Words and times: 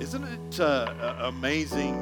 Isn't 0.00 0.22
it 0.22 0.60
uh, 0.60 1.16
amazing 1.22 2.00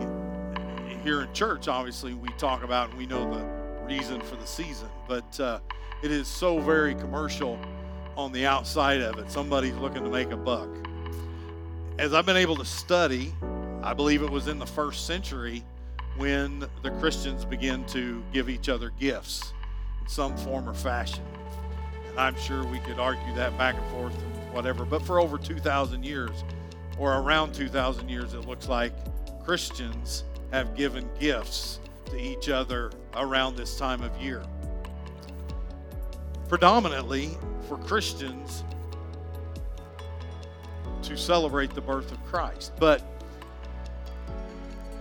here 1.03 1.23
in 1.23 1.33
church? 1.33 1.67
Obviously, 1.67 2.13
we 2.13 2.29
talk 2.37 2.63
about 2.63 2.91
and 2.91 2.99
we 2.99 3.07
know 3.07 3.33
the 3.33 3.43
reason 3.87 4.21
for 4.21 4.37
the 4.37 4.47
season, 4.47 4.89
but 5.09 5.41
uh, 5.41 5.61
it 6.03 6.11
is 6.11 6.29
so 6.29 6.59
very 6.59 6.95
commercial 6.95 7.59
on 8.15 8.33
the 8.33 8.45
outside 8.45 9.01
of 9.01 9.19
it. 9.19 9.31
Somebody's 9.31 9.77
looking 9.77 10.05
to 10.05 10.11
make 10.11 10.31
a 10.31 10.37
buck. 10.37 10.69
As 11.99 12.13
I've 12.13 12.27
been 12.27 12.37
able 12.37 12.57
to 12.57 12.67
study, 12.67 13.33
I 13.83 13.95
believe 13.95 14.23
it 14.23 14.31
was 14.31 14.47
in 14.47 14.59
the 14.59 14.67
first 14.67 15.07
century 15.07 15.65
when 16.19 16.67
the 16.83 16.91
Christians 16.99 17.47
began 17.47 17.87
to 17.87 18.23
give 18.31 18.51
each 18.51 18.69
other 18.69 18.91
gifts 19.01 19.55
in 20.03 20.09
some 20.09 20.37
form 20.37 20.69
or 20.69 20.75
fashion. 20.75 21.25
And 22.11 22.21
I'm 22.21 22.37
sure 22.37 22.63
we 22.67 22.79
could 22.81 22.99
argue 22.99 23.35
that 23.37 23.57
back 23.57 23.77
and 23.77 23.87
forth 23.91 24.15
and 24.15 24.53
whatever, 24.53 24.85
but 24.85 25.01
for 25.01 25.19
over 25.19 25.39
2,000 25.39 26.05
years, 26.05 26.45
or 26.99 27.19
around 27.19 27.55
2,000 27.55 28.09
years, 28.09 28.35
it 28.35 28.47
looks 28.47 28.69
like 28.69 28.93
Christians 29.45 30.25
have 30.53 30.75
given 30.75 31.09
gifts 31.19 31.81
to 32.07 32.19
each 32.19 32.49
other 32.49 32.91
around 33.15 33.57
this 33.57 33.77
time 33.77 34.03
of 34.03 34.17
year. 34.21 34.43
Predominantly 36.49 37.37
for 37.69 37.77
Christians 37.79 38.65
to 41.03 41.17
celebrate 41.17 41.75
the 41.75 41.81
birth 41.81 42.11
of 42.13 42.25
Christ. 42.27 42.73
But 42.79 43.03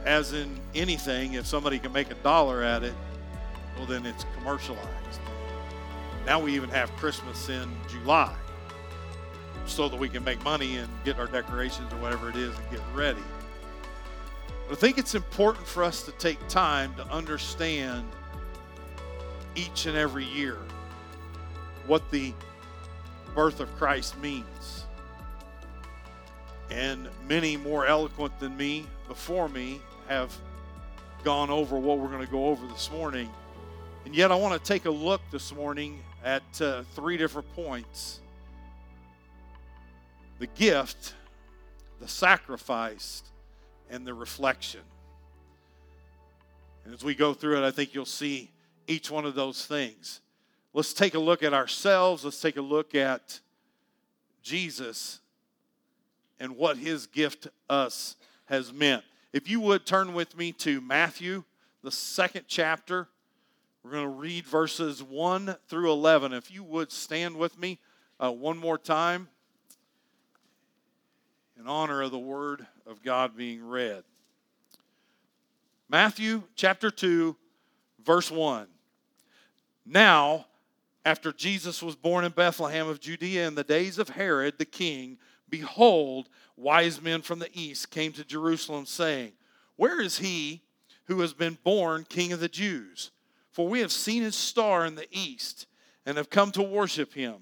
as 0.05 0.33
in 0.33 0.59
anything, 0.73 1.33
if 1.33 1.45
somebody 1.45 1.79
can 1.79 1.91
make 1.91 2.11
a 2.11 2.15
dollar 2.15 2.61
at 2.61 2.83
it, 2.83 2.93
well, 3.77 3.85
then 3.85 4.05
it's 4.05 4.25
commercialized. 4.37 5.19
Now 6.25 6.39
we 6.39 6.55
even 6.55 6.69
have 6.69 6.91
Christmas 6.97 7.49
in 7.49 7.69
July 7.87 8.35
so 9.65 9.89
that 9.89 9.99
we 9.99 10.09
can 10.09 10.23
make 10.23 10.43
money 10.43 10.77
and 10.77 10.89
get 11.03 11.19
our 11.19 11.27
decorations 11.27 11.91
or 11.91 11.97
whatever 11.97 12.29
it 12.29 12.35
is 12.35 12.55
and 12.57 12.71
get 12.71 12.81
ready. 12.93 13.23
But 14.67 14.77
I 14.77 14.81
think 14.81 14.97
it's 14.97 15.15
important 15.15 15.65
for 15.67 15.83
us 15.83 16.03
to 16.03 16.11
take 16.13 16.45
time 16.47 16.93
to 16.95 17.05
understand 17.07 18.05
each 19.55 19.85
and 19.85 19.97
every 19.97 20.25
year 20.25 20.57
what 21.87 22.09
the 22.11 22.33
birth 23.35 23.59
of 23.59 23.73
Christ 23.75 24.17
means. 24.19 24.85
And 26.71 27.07
many 27.27 27.57
more 27.57 27.85
eloquent 27.85 28.39
than 28.39 28.57
me 28.57 28.87
before 29.07 29.47
me 29.47 29.81
have 30.07 30.35
gone 31.23 31.49
over 31.49 31.77
what 31.77 31.99
we're 31.99 32.07
going 32.09 32.25
to 32.25 32.31
go 32.31 32.47
over 32.47 32.65
this 32.67 32.89
morning. 32.91 33.29
And 34.05 34.15
yet, 34.15 34.31
I 34.31 34.35
want 34.35 34.53
to 34.53 34.67
take 34.67 34.85
a 34.85 34.91
look 34.91 35.21
this 35.31 35.53
morning 35.53 35.99
at 36.23 36.43
uh, 36.61 36.83
three 36.95 37.17
different 37.17 37.51
points 37.55 38.19
the 40.39 40.47
gift, 40.47 41.13
the 41.99 42.07
sacrifice, 42.07 43.23
and 43.89 44.05
the 44.05 44.13
reflection. 44.13 44.81
And 46.83 46.93
as 46.93 47.03
we 47.03 47.15
go 47.15 47.33
through 47.33 47.57
it, 47.57 47.67
I 47.67 47.71
think 47.71 47.93
you'll 47.93 48.05
see 48.05 48.51
each 48.87 49.09
one 49.09 49.25
of 49.25 49.35
those 49.35 49.65
things. 49.65 50.21
Let's 50.73 50.93
take 50.93 51.13
a 51.15 51.19
look 51.19 51.41
at 51.41 51.53
ourselves. 51.53 52.23
Let's 52.23 52.41
take 52.41 52.57
a 52.57 52.61
look 52.61 52.93
at 52.95 53.39
Jesus 54.43 55.19
and 56.39 56.57
what 56.57 56.77
his 56.77 57.07
gift 57.07 57.47
us 57.69 58.15
has 58.45 58.73
meant. 58.73 59.03
If 59.33 59.49
you 59.49 59.59
would 59.61 59.85
turn 59.85 60.13
with 60.13 60.37
me 60.37 60.51
to 60.53 60.81
Matthew, 60.81 61.43
the 61.85 61.91
second 61.91 62.45
chapter. 62.47 63.07
We're 63.83 63.91
going 63.91 64.03
to 64.05 64.09
read 64.09 64.47
verses 64.47 65.03
1 65.03 65.55
through 65.67 65.91
11. 65.91 66.33
If 66.33 66.51
you 66.51 66.63
would 66.63 66.91
stand 66.91 67.37
with 67.37 67.59
me 67.59 67.77
uh, 68.19 68.31
one 68.31 68.57
more 68.57 68.79
time 68.79 69.27
in 71.59 71.67
honor 71.67 72.01
of 72.01 72.11
the 72.11 72.19
word 72.19 72.65
of 72.85 73.01
God 73.01 73.35
being 73.35 73.65
read. 73.65 74.03
Matthew 75.89 76.43
chapter 76.55 76.89
2, 76.89 77.35
verse 78.03 78.29
1. 78.29 78.67
Now, 79.85 80.47
after 81.05 81.31
Jesus 81.31 81.83
was 81.83 81.95
born 81.95 82.25
in 82.25 82.31
Bethlehem 82.31 82.87
of 82.87 82.99
Judea 82.99 83.47
in 83.47 83.55
the 83.55 83.63
days 83.63 83.99
of 83.99 84.09
Herod 84.09 84.57
the 84.57 84.65
king, 84.65 85.17
behold, 85.49 86.27
wise 86.57 87.01
men 87.01 87.21
from 87.21 87.39
the 87.39 87.49
east 87.53 87.91
came 87.91 88.11
to 88.13 88.25
Jerusalem, 88.25 88.85
saying, 88.85 89.33
Where 89.75 90.01
is 90.01 90.17
he 90.17 90.63
who 91.05 91.21
has 91.21 91.33
been 91.33 91.57
born 91.63 92.05
king 92.09 92.33
of 92.33 92.39
the 92.39 92.49
Jews? 92.49 93.11
For 93.51 93.67
we 93.67 93.79
have 93.79 93.91
seen 93.91 94.23
his 94.23 94.35
star 94.35 94.85
in 94.85 94.95
the 94.95 95.07
east 95.11 95.67
and 96.05 96.17
have 96.17 96.29
come 96.29 96.51
to 96.53 96.63
worship 96.63 97.13
him. 97.13 97.35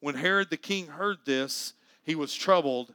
When 0.00 0.14
Herod 0.14 0.50
the 0.50 0.56
king 0.56 0.86
heard 0.86 1.18
this, 1.24 1.74
he 2.02 2.14
was 2.14 2.34
troubled 2.34 2.94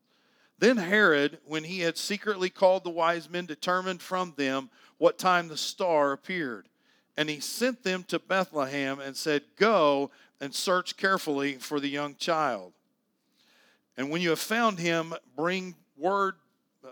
Then 0.61 0.77
Herod, 0.77 1.39
when 1.43 1.63
he 1.63 1.79
had 1.79 1.97
secretly 1.97 2.51
called 2.51 2.83
the 2.83 2.91
wise 2.91 3.27
men, 3.27 3.47
determined 3.47 3.99
from 3.99 4.35
them 4.37 4.69
what 4.99 5.17
time 5.17 5.47
the 5.47 5.57
star 5.57 6.11
appeared. 6.11 6.69
And 7.17 7.27
he 7.27 7.39
sent 7.39 7.81
them 7.81 8.03
to 8.03 8.19
Bethlehem 8.19 8.99
and 8.99 9.17
said, 9.17 9.41
Go 9.57 10.11
and 10.39 10.53
search 10.53 10.97
carefully 10.97 11.55
for 11.55 11.79
the 11.79 11.89
young 11.89 12.13
child. 12.13 12.73
And 13.97 14.11
when 14.11 14.21
you 14.21 14.29
have 14.29 14.39
found 14.39 14.77
him, 14.77 15.15
bring 15.35 15.73
word 15.97 16.35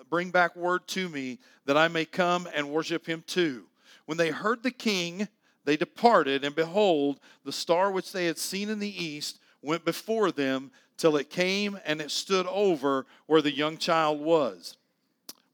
bring 0.09 0.31
back 0.31 0.56
word 0.56 0.88
to 0.88 1.07
me 1.07 1.40
that 1.66 1.78
I 1.78 1.88
may 1.88 2.06
come 2.06 2.47
and 2.53 2.72
worship 2.72 3.06
him 3.06 3.24
too. 3.28 3.66
When 4.06 4.18
they 4.18 4.30
heard 4.30 4.63
the 4.63 4.72
king, 4.72 5.28
they 5.66 5.78
departed, 5.78 6.44
and 6.44 6.56
behold, 6.56 7.19
the 7.44 7.51
star 7.51 7.91
which 7.91 8.12
they 8.12 8.25
had 8.25 8.38
seen 8.40 8.69
in 8.69 8.80
the 8.80 9.03
east 9.03 9.40
went 9.62 9.86
before 9.86 10.31
them 10.31 10.72
till 11.00 11.16
it 11.16 11.30
came 11.30 11.80
and 11.86 12.02
it 12.02 12.12
stood 12.12 12.46
over 12.48 13.06
where 13.26 13.42
the 13.42 13.56
young 13.56 13.78
child 13.78 14.20
was. 14.20 14.78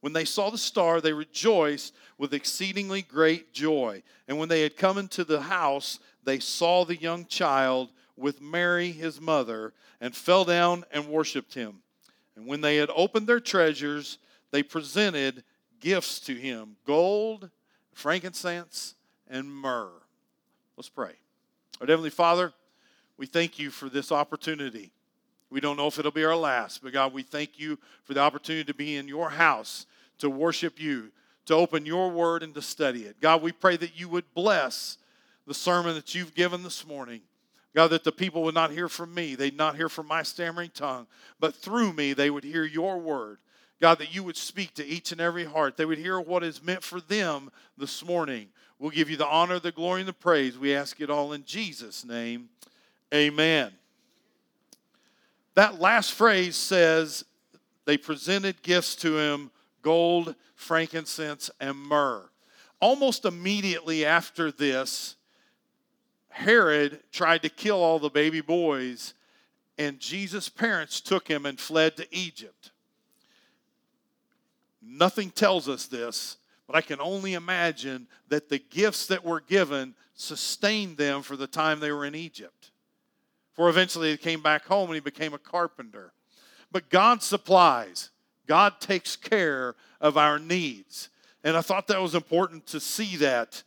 When 0.02 0.12
they 0.12 0.26
saw 0.26 0.50
the 0.50 0.58
star, 0.58 1.00
they 1.00 1.14
rejoiced 1.14 1.94
with 2.18 2.34
exceedingly 2.34 3.04
great 3.04 3.54
joy. 3.54 4.04
And 4.28 4.38
when 4.38 4.50
they 4.50 4.62
had 4.62 4.76
come 4.76 4.98
into 4.98 5.24
the 5.24 5.42
house, 5.42 6.00
they 6.24 6.40
saw 6.40 6.84
the 6.84 6.96
young 6.96 7.26
child 7.26 7.92
with 8.18 8.42
Mary, 8.42 8.92
his 8.92 9.22
mother, 9.22 9.74
and 10.02 10.16
fell 10.16 10.46
down 10.46 10.84
and 10.92 11.08
worshiped 11.08 11.54
him. 11.54 11.82
And 12.36 12.48
when 12.48 12.62
they 12.62 12.78
had 12.78 12.90
opened 12.96 13.28
their 13.28 13.40
treasures, 13.40 14.18
they 14.52 14.64
presented 14.64 15.44
gifts 15.80 16.20
to 16.22 16.34
him 16.34 16.76
gold, 16.86 17.50
frankincense, 17.94 18.96
and 19.30 19.52
myrrh. 19.52 19.92
Let's 20.78 20.90
pray. 20.90 21.14
Our 21.82 21.88
Heavenly 21.88 22.10
Father, 22.10 22.54
we 23.18 23.26
thank 23.26 23.60
you 23.60 23.70
for 23.70 23.90
this 23.90 24.12
opportunity 24.12 24.92
we 25.56 25.62
don't 25.62 25.78
know 25.78 25.88
if 25.88 25.98
it'll 25.98 26.12
be 26.12 26.26
our 26.26 26.36
last, 26.36 26.84
but 26.84 26.92
God, 26.92 27.14
we 27.14 27.24
thank 27.24 27.58
you 27.58 27.80
for 28.04 28.14
the 28.14 28.20
opportunity 28.20 28.66
to 28.66 28.74
be 28.74 28.98
in 28.98 29.08
your 29.08 29.30
house, 29.30 29.86
to 30.18 30.30
worship 30.30 30.82
you, 30.82 31.14
to 31.46 31.54
open 31.54 31.86
your 31.86 32.12
word 32.12 32.44
and 32.44 32.54
to 32.56 32.62
study 32.62 33.04
it. 33.04 33.22
God, 33.22 33.42
we 33.42 33.54
pray 33.54 33.78
that 33.78 33.98
you 33.98 34.10
would 34.10 34.26
bless 34.34 34.98
the 35.48 35.54
sermon 35.54 35.96
that 35.96 36.14
you've 36.14 36.36
given 36.36 36.62
this 36.62 36.86
morning. 36.86 37.22
God, 37.74 37.92
that 37.92 38.04
the 38.04 38.12
people 38.12 38.44
would 38.44 38.54
not 38.54 38.72
hear 38.72 38.90
from 38.90 39.14
me, 39.14 39.36
they'd 39.36 39.56
not 39.56 39.78
hear 39.78 39.88
from 39.88 40.08
my 40.08 40.24
stammering 40.24 40.72
tongue, 40.74 41.08
but 41.40 41.56
through 41.56 41.94
me 41.94 42.12
they 42.12 42.30
would 42.30 42.44
hear 42.44 42.66
your 42.66 42.98
word. 42.98 43.38
God, 43.80 44.00
that 44.00 44.14
you 44.14 44.24
would 44.24 44.36
speak 44.36 44.74
to 44.74 44.86
each 44.86 45.14
and 45.14 45.22
every 45.22 45.46
heart. 45.46 45.78
They 45.78 45.86
would 45.86 46.00
hear 46.00 46.20
what 46.20 46.44
is 46.44 46.62
meant 46.62 46.84
for 46.84 47.00
them 47.00 47.50
this 47.78 48.04
morning. 48.04 48.48
We'll 48.78 48.92
give 48.92 49.10
you 49.10 49.16
the 49.16 49.26
honor, 49.26 49.60
the 49.60 49.72
glory, 49.72 50.02
and 50.02 50.10
the 50.10 50.14
praise. 50.14 50.58
We 50.58 50.76
ask 50.76 51.00
it 51.00 51.10
all 51.10 51.32
in 51.32 51.46
Jesus' 51.46 52.04
name. 52.04 52.50
Amen. 53.14 53.72
That 55.56 55.80
last 55.80 56.14
phrase 56.14 56.56
says 56.56 57.26
they 57.86 57.98
presented 57.98 58.62
gifts 58.62 58.96
to 58.98 59.18
him 59.18 59.52
gold, 59.82 60.36
frankincense, 60.56 61.50
and 61.60 61.78
myrrh. 61.78 62.30
Almost 62.80 63.26
immediately 63.26 64.06
after 64.06 64.52
this, 64.52 65.16
Herod 66.30 67.02
tried 67.12 67.44
to 67.44 67.50
kill 67.50 67.82
all 67.82 68.00
the 68.00 68.10
baby 68.10 68.42
boys, 68.42 69.14
and 69.78 70.00
Jesus' 70.00 70.50
parents 70.50 71.00
took 71.00 71.28
him 71.28 71.46
and 71.46 71.60
fled 71.60 71.96
to 71.98 72.08
Egypt. 72.14 72.72
Nothing 74.82 75.30
tells 75.30 75.70
us 75.70 75.86
this, 75.86 76.38
but 76.68 76.76
I 76.76 76.82
can 76.82 77.00
only 77.00 77.34
imagine 77.34 78.08
that 78.28 78.50
the 78.50 78.60
gifts 78.60 79.08
that 79.08 79.24
were 79.24 79.40
given 79.40 79.96
sustained 80.16 80.98
them 80.98 81.22
for 81.22 81.38
the 81.38 81.48
time 81.48 81.80
they 81.80 81.92
were 81.92 82.06
in 82.06 82.16
Egypt. 82.16 82.72
For 83.56 83.70
eventually 83.70 84.12
he 84.12 84.18
came 84.18 84.42
back 84.42 84.66
home 84.66 84.90
and 84.90 84.96
he 84.96 85.02
became 85.02 85.34
a 85.34 85.40
carpenter. 85.40 86.14
But 86.72 86.90
God 86.90 87.24
supplies. 87.24 88.10
God 88.48 88.80
takes 88.80 89.16
care 89.16 89.76
of 90.00 90.18
our 90.18 90.38
needs. 90.38 91.10
And 91.44 91.56
I 91.56 91.62
thought 91.62 91.88
that 91.88 92.02
was 92.02 92.16
important 92.16 92.68
to 92.68 92.80
see 92.80 93.18
that 93.18 93.64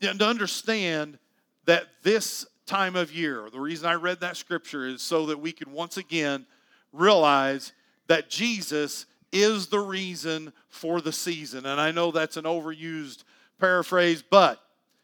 and 0.00 0.18
to 0.18 0.26
understand 0.26 1.18
that 1.64 1.86
this 2.02 2.46
time 2.66 2.96
of 2.96 3.12
year, 3.12 3.48
the 3.50 3.60
reason 3.60 3.88
I 3.88 3.94
read 3.94 4.20
that 4.20 4.36
scripture 4.36 4.86
is 4.86 5.02
so 5.02 5.26
that 5.26 5.40
we 5.40 5.52
could 5.52 5.68
once 5.68 5.96
again 5.96 6.46
realize 6.92 7.72
that 8.06 8.30
Jesus 8.30 9.06
is 9.32 9.66
the 9.66 9.80
reason 9.80 10.52
for 10.68 11.00
the 11.00 11.12
season. 11.12 11.66
And 11.66 11.80
I 11.80 11.90
know 11.90 12.10
that's 12.10 12.36
an 12.36 12.44
overused 12.44 13.24
paraphrase, 13.58 14.22
but 14.22 14.60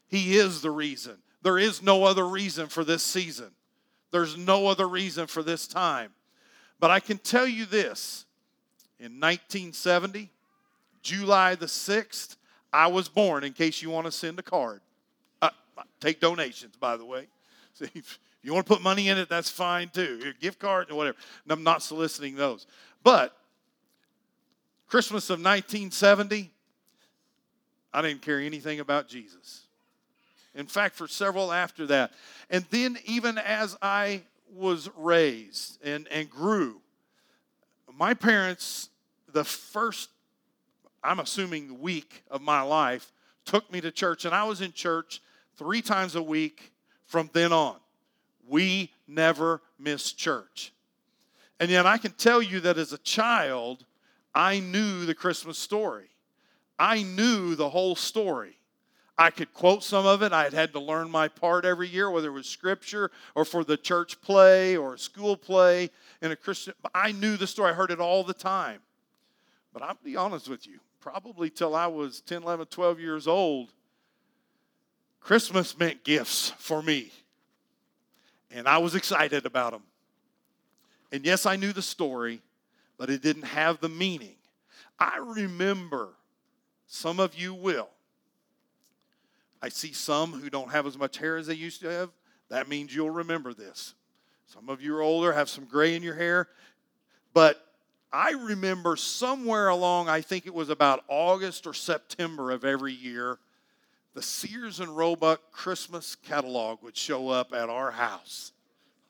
He 0.07 0.37
is 0.37 0.61
the 0.61 0.71
reason. 0.71 1.17
There 1.43 1.59
is 1.59 1.83
no 1.83 2.05
other 2.05 2.27
reason 2.27 2.67
for 2.67 2.83
this 2.83 3.03
season, 3.03 3.51
there's 4.15 4.37
no 4.37 4.67
other 4.67 4.87
reason 4.87 5.27
for 5.27 5.43
this 5.43 5.67
time. 5.67 6.09
But 6.79 6.89
I 6.89 7.01
can 7.01 7.17
tell 7.17 7.45
you 7.45 7.65
this 7.65 8.25
in 8.97 9.19
1970, 9.19 10.31
July 11.01 11.55
the 11.55 11.65
6th, 11.65 12.37
I 12.71 12.87
was 12.87 13.09
born, 13.09 13.43
in 13.43 13.51
case 13.51 13.81
you 13.81 13.89
want 13.89 14.05
to 14.05 14.13
send 14.13 14.39
a 14.39 14.41
card. 14.41 14.79
Uh, 15.41 15.49
take 15.99 16.21
donations, 16.21 16.77
by 16.77 16.95
the 16.95 17.03
way. 17.03 17.27
See, 17.73 17.89
if 17.93 18.17
you 18.41 18.53
want 18.53 18.65
to 18.65 18.73
put 18.73 18.81
money 18.81 19.09
in 19.09 19.17
it, 19.17 19.27
that's 19.27 19.49
fine 19.49 19.89
too. 19.89 20.17
Your 20.23 20.31
gift 20.31 20.59
card 20.59 20.89
or 20.91 20.95
whatever. 20.95 21.17
I'm 21.49 21.63
not 21.63 21.83
soliciting 21.83 22.35
those. 22.35 22.67
But 23.03 23.35
Christmas 24.87 25.25
of 25.25 25.39
1970, 25.39 26.51
I 27.93 28.01
didn't 28.01 28.21
care 28.21 28.39
anything 28.39 28.79
about 28.79 29.09
Jesus. 29.09 29.64
In 30.55 30.67
fact, 30.67 30.95
for 30.95 31.07
several 31.07 31.51
after 31.51 31.85
that. 31.87 32.13
And 32.49 32.65
then, 32.71 32.97
even 33.05 33.37
as 33.37 33.77
I 33.81 34.23
was 34.53 34.89
raised 34.95 35.79
and, 35.83 36.07
and 36.07 36.29
grew, 36.29 36.81
my 37.93 38.13
parents, 38.13 38.89
the 39.31 39.43
first, 39.43 40.09
I'm 41.03 41.19
assuming, 41.19 41.81
week 41.81 42.23
of 42.31 42.41
my 42.41 42.61
life, 42.61 43.11
took 43.43 43.71
me 43.71 43.81
to 43.81 43.91
church. 43.91 44.25
And 44.25 44.33
I 44.33 44.45
was 44.45 44.61
in 44.61 44.71
church 44.71 45.21
three 45.57 45.81
times 45.81 46.15
a 46.15 46.23
week 46.23 46.71
from 47.03 47.29
then 47.33 47.51
on. 47.51 47.75
We 48.47 48.91
never 49.07 49.61
missed 49.77 50.17
church. 50.17 50.71
And 51.59 51.69
yet, 51.69 51.85
I 51.85 51.97
can 51.97 52.11
tell 52.11 52.41
you 52.41 52.61
that 52.61 52.77
as 52.77 52.93
a 52.93 52.97
child, 52.99 53.85
I 54.33 54.59
knew 54.59 55.05
the 55.05 55.15
Christmas 55.15 55.57
story. 55.57 56.09
I 56.77 57.03
knew 57.03 57.55
the 57.55 57.69
whole 57.69 57.95
story. 57.95 58.57
I 59.17 59.29
could 59.29 59.53
quote 59.53 59.83
some 59.83 60.05
of 60.05 60.21
it. 60.21 60.33
I 60.33 60.43
had 60.43 60.53
had 60.53 60.73
to 60.73 60.79
learn 60.79 61.09
my 61.09 61.29
part 61.29 61.63
every 61.63 61.87
year, 61.87 62.09
whether 62.11 62.27
it 62.27 62.31
was 62.31 62.47
scripture 62.47 63.11
or 63.33 63.45
for 63.45 63.63
the 63.63 63.77
church 63.77 64.19
play 64.21 64.75
or 64.75 64.95
a 64.95 64.99
school 64.99 65.37
play 65.37 65.89
in 66.21 66.31
a 66.31 66.35
Christian. 66.35 66.73
I 66.93 67.13
knew 67.13 67.37
the 67.37 67.47
story. 67.47 67.71
I 67.71 67.73
heard 67.73 67.91
it 67.91 68.01
all 68.01 68.23
the 68.23 68.33
time. 68.33 68.81
But 69.71 69.83
I'll 69.83 69.97
be 70.03 70.17
honest 70.17 70.49
with 70.49 70.67
you, 70.67 70.79
probably 70.99 71.49
till 71.49 71.75
I 71.75 71.87
was 71.87 72.21
10, 72.21 72.43
11, 72.43 72.67
12 72.67 72.99
years 72.99 73.27
old, 73.27 73.71
Christmas 75.21 75.77
meant 75.77 76.03
gifts 76.03 76.51
for 76.57 76.83
me. 76.83 77.11
And 78.51 78.67
I 78.67 78.77
was 78.77 78.95
excited 78.95 79.45
about 79.45 79.71
them. 79.71 79.83
And 81.11 81.25
yes, 81.25 81.45
I 81.45 81.55
knew 81.55 81.73
the 81.73 81.81
story, 81.81 82.41
but 82.97 83.09
it 83.09 83.21
didn't 83.21 83.43
have 83.43 83.79
the 83.79 83.89
meaning. 83.89 84.35
I 84.99 85.17
remember, 85.17 86.09
some 86.87 87.19
of 87.19 87.35
you 87.35 87.53
will. 87.53 87.89
I 89.65 89.69
see 89.69 89.93
some 89.93 90.31
who 90.31 90.51
don't 90.51 90.69
have 90.69 90.85
as 90.85 90.95
much 90.95 91.17
hair 91.17 91.37
as 91.37 91.47
they 91.47 91.55
used 91.55 91.81
to 91.81 91.87
have. 91.87 92.11
That 92.49 92.69
means 92.69 92.93
you'll 92.93 93.09
remember 93.09 93.51
this. 93.51 93.95
Some 94.45 94.69
of 94.69 94.79
you 94.79 94.95
are 94.95 95.01
older, 95.01 95.33
have 95.33 95.49
some 95.49 95.65
gray 95.65 95.95
in 95.95 96.03
your 96.03 96.13
hair. 96.13 96.49
But 97.33 97.65
I 98.13 98.33
remember 98.33 98.95
somewhere 98.95 99.69
along, 99.69 100.07
I 100.07 100.21
think 100.21 100.45
it 100.45 100.53
was 100.53 100.69
about 100.69 101.03
August 101.07 101.65
or 101.65 101.73
September 101.73 102.51
of 102.51 102.63
every 102.63 102.93
year, 102.93 103.39
the 104.13 104.21
Sears 104.21 104.79
and 104.81 104.95
Roebuck 104.95 105.51
Christmas 105.51 106.13
catalog 106.13 106.83
would 106.83 106.95
show 106.95 107.29
up 107.29 107.51
at 107.51 107.67
our 107.67 107.89
house. 107.89 108.51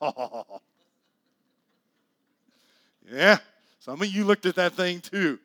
yeah, 3.12 3.36
some 3.78 4.00
of 4.00 4.08
you 4.08 4.24
looked 4.24 4.46
at 4.46 4.54
that 4.54 4.72
thing 4.72 5.02
too. 5.02 5.38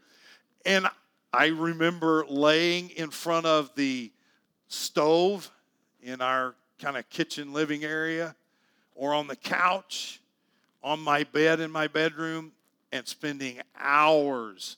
And 0.66 0.88
I 1.34 1.48
remember 1.48 2.26
laying 2.30 2.92
in 2.92 3.10
front 3.10 3.46
of 3.46 3.76
the 3.76 4.10
stove 4.72 5.52
in 6.02 6.22
our 6.22 6.56
kind 6.80 6.98
of 6.98 7.08
kitchen 7.10 7.54
living 7.54 7.84
area 7.84 8.36
or 8.96 9.14
on 9.14 9.28
the 9.28 9.36
couch 9.36 10.20
on 10.84 11.00
my 11.00 11.24
bed 11.24 11.60
in 11.60 11.70
my 11.70 11.88
bedroom 11.88 12.52
and 12.92 13.08
spending 13.08 13.60
hours. 13.80 14.78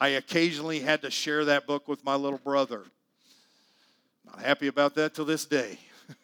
I 0.00 0.08
occasionally 0.08 0.80
had 0.80 1.02
to 1.02 1.10
share 1.10 1.44
that 1.46 1.66
book 1.66 1.88
with 1.88 2.04
my 2.04 2.14
little 2.14 2.38
brother. 2.38 2.84
Not 4.26 4.40
happy 4.40 4.68
about 4.68 4.94
that 4.94 5.14
till 5.14 5.24
this 5.24 5.44
day. 5.44 5.78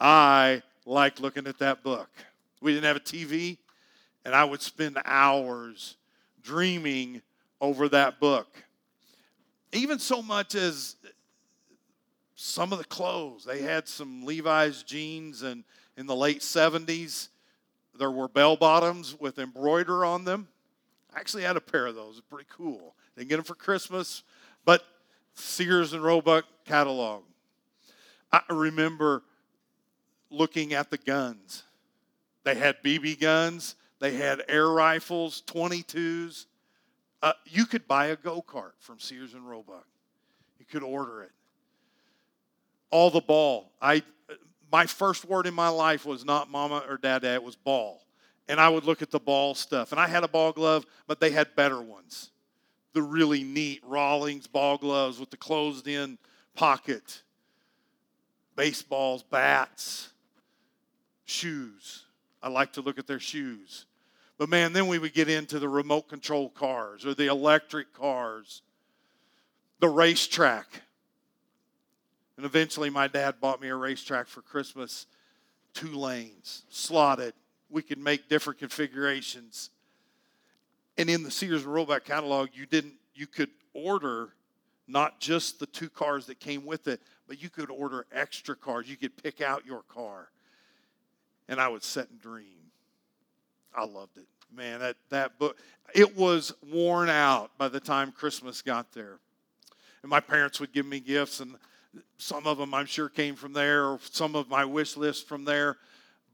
I 0.00 0.62
liked 0.86 1.20
looking 1.20 1.46
at 1.46 1.58
that 1.58 1.82
book. 1.82 2.08
We 2.60 2.72
didn't 2.72 2.84
have 2.84 2.96
a 2.96 3.00
TV, 3.00 3.58
and 4.24 4.34
I 4.34 4.44
would 4.44 4.62
spend 4.62 4.98
hours 5.04 5.96
dreaming 6.42 7.20
over 7.60 7.88
that 7.88 8.20
book. 8.20 8.46
Even 9.72 9.98
so 9.98 10.22
much 10.22 10.54
as 10.54 10.96
some 12.34 12.72
of 12.72 12.78
the 12.78 12.84
clothes, 12.84 13.44
they 13.44 13.62
had 13.62 13.86
some 13.86 14.24
Levi's 14.24 14.82
jeans, 14.82 15.42
and 15.42 15.64
in 15.96 16.06
the 16.06 16.16
late 16.16 16.40
70s, 16.40 17.28
there 17.96 18.10
were 18.10 18.28
bell 18.28 18.56
bottoms 18.56 19.18
with 19.18 19.38
embroidery 19.38 20.06
on 20.06 20.24
them. 20.24 20.48
I 21.14 21.20
actually 21.20 21.44
had 21.44 21.56
a 21.56 21.60
pair 21.60 21.86
of 21.86 21.94
those. 21.94 22.20
Pretty 22.28 22.48
cool. 22.50 22.94
Didn't 23.16 23.28
get 23.28 23.36
them 23.36 23.44
for 23.44 23.54
Christmas, 23.54 24.24
but 24.64 24.82
Sears 25.34 25.92
and 25.92 26.02
Roebuck 26.02 26.44
catalog. 26.64 27.22
I 28.32 28.42
remember 28.50 29.22
looking 30.30 30.74
at 30.74 30.90
the 30.90 30.98
guns. 30.98 31.62
They 32.42 32.56
had 32.56 32.82
BB 32.82 33.20
guns, 33.20 33.76
they 34.00 34.14
had 34.14 34.42
air 34.48 34.68
rifles, 34.68 35.42
22s. 35.46 36.46
Uh, 37.22 37.32
you 37.46 37.64
could 37.64 37.86
buy 37.88 38.06
a 38.06 38.16
go 38.16 38.42
kart 38.42 38.72
from 38.80 38.98
Sears 38.98 39.34
and 39.34 39.48
Roebuck. 39.48 39.86
You 40.58 40.66
could 40.66 40.82
order 40.82 41.22
it. 41.22 41.30
All 42.90 43.10
the 43.10 43.20
ball. 43.20 43.72
I, 43.80 44.02
my 44.70 44.86
first 44.86 45.24
word 45.24 45.46
in 45.46 45.54
my 45.54 45.68
life 45.68 46.04
was 46.06 46.24
not 46.24 46.50
mama 46.50 46.84
or 46.88 46.96
dada, 46.96 47.34
it 47.34 47.42
was 47.42 47.56
ball. 47.56 48.04
And 48.48 48.60
I 48.60 48.68
would 48.68 48.84
look 48.84 49.02
at 49.02 49.10
the 49.10 49.20
ball 49.20 49.54
stuff. 49.54 49.92
And 49.92 50.00
I 50.00 50.06
had 50.06 50.22
a 50.22 50.28
ball 50.28 50.52
glove, 50.52 50.84
but 51.06 51.20
they 51.20 51.30
had 51.30 51.56
better 51.56 51.80
ones. 51.80 52.30
The 52.92 53.02
really 53.02 53.42
neat 53.42 53.82
Rawlings 53.84 54.46
ball 54.46 54.76
gloves 54.76 55.18
with 55.18 55.30
the 55.30 55.36
closed 55.36 55.88
in 55.88 56.18
pocket, 56.54 57.22
baseballs, 58.54 59.22
bats, 59.22 60.10
shoes. 61.24 62.04
I 62.42 62.48
like 62.48 62.74
to 62.74 62.82
look 62.82 62.98
at 62.98 63.06
their 63.06 63.18
shoes. 63.18 63.86
But 64.36 64.48
man, 64.48 64.72
then 64.72 64.88
we 64.88 64.98
would 64.98 65.14
get 65.14 65.28
into 65.28 65.58
the 65.58 65.68
remote 65.68 66.08
control 66.08 66.50
cars 66.50 67.06
or 67.06 67.14
the 67.14 67.26
electric 67.26 67.92
cars, 67.92 68.62
the 69.80 69.88
racetrack. 69.88 70.82
And 72.36 72.44
eventually, 72.44 72.90
my 72.90 73.06
dad 73.06 73.36
bought 73.40 73.60
me 73.60 73.68
a 73.68 73.76
racetrack 73.76 74.26
for 74.26 74.42
Christmas, 74.42 75.06
two 75.72 75.94
lanes, 75.96 76.64
slotted. 76.68 77.34
We 77.70 77.82
could 77.82 77.98
make 77.98 78.28
different 78.28 78.58
configurations. 78.58 79.70
And 80.96 81.08
in 81.08 81.22
the 81.22 81.30
Sears 81.30 81.64
and 81.64 81.72
Roebuck 81.72 82.04
catalog, 82.04 82.50
you 82.54 82.66
didn't 82.66 82.94
you 83.14 83.26
could 83.26 83.50
order 83.72 84.30
not 84.86 85.20
just 85.20 85.58
the 85.58 85.66
two 85.66 85.88
cars 85.88 86.26
that 86.26 86.40
came 86.40 86.66
with 86.66 86.88
it, 86.88 87.00
but 87.26 87.42
you 87.42 87.48
could 87.48 87.70
order 87.70 88.06
extra 88.12 88.54
cars. 88.54 88.88
You 88.88 88.96
could 88.96 89.16
pick 89.22 89.40
out 89.40 89.64
your 89.64 89.82
car. 89.82 90.28
And 91.48 91.60
I 91.60 91.68
would 91.68 91.82
sit 91.82 92.10
and 92.10 92.20
dream. 92.20 92.70
I 93.74 93.84
loved 93.84 94.18
it. 94.18 94.26
Man, 94.54 94.80
that, 94.80 94.96
that 95.10 95.38
book, 95.38 95.56
it 95.94 96.16
was 96.16 96.52
worn 96.70 97.08
out 97.08 97.56
by 97.58 97.68
the 97.68 97.80
time 97.80 98.12
Christmas 98.12 98.62
got 98.62 98.92
there. 98.92 99.18
And 100.02 100.10
my 100.10 100.20
parents 100.20 100.60
would 100.60 100.72
give 100.72 100.86
me 100.86 101.00
gifts, 101.00 101.40
and 101.40 101.56
some 102.18 102.46
of 102.46 102.58
them 102.58 102.74
I'm 102.74 102.86
sure 102.86 103.08
came 103.08 103.36
from 103.36 103.52
there, 103.52 103.84
or 103.86 103.98
some 104.10 104.34
of 104.34 104.48
my 104.48 104.64
wish 104.64 104.96
list 104.96 105.28
from 105.28 105.44
there. 105.44 105.76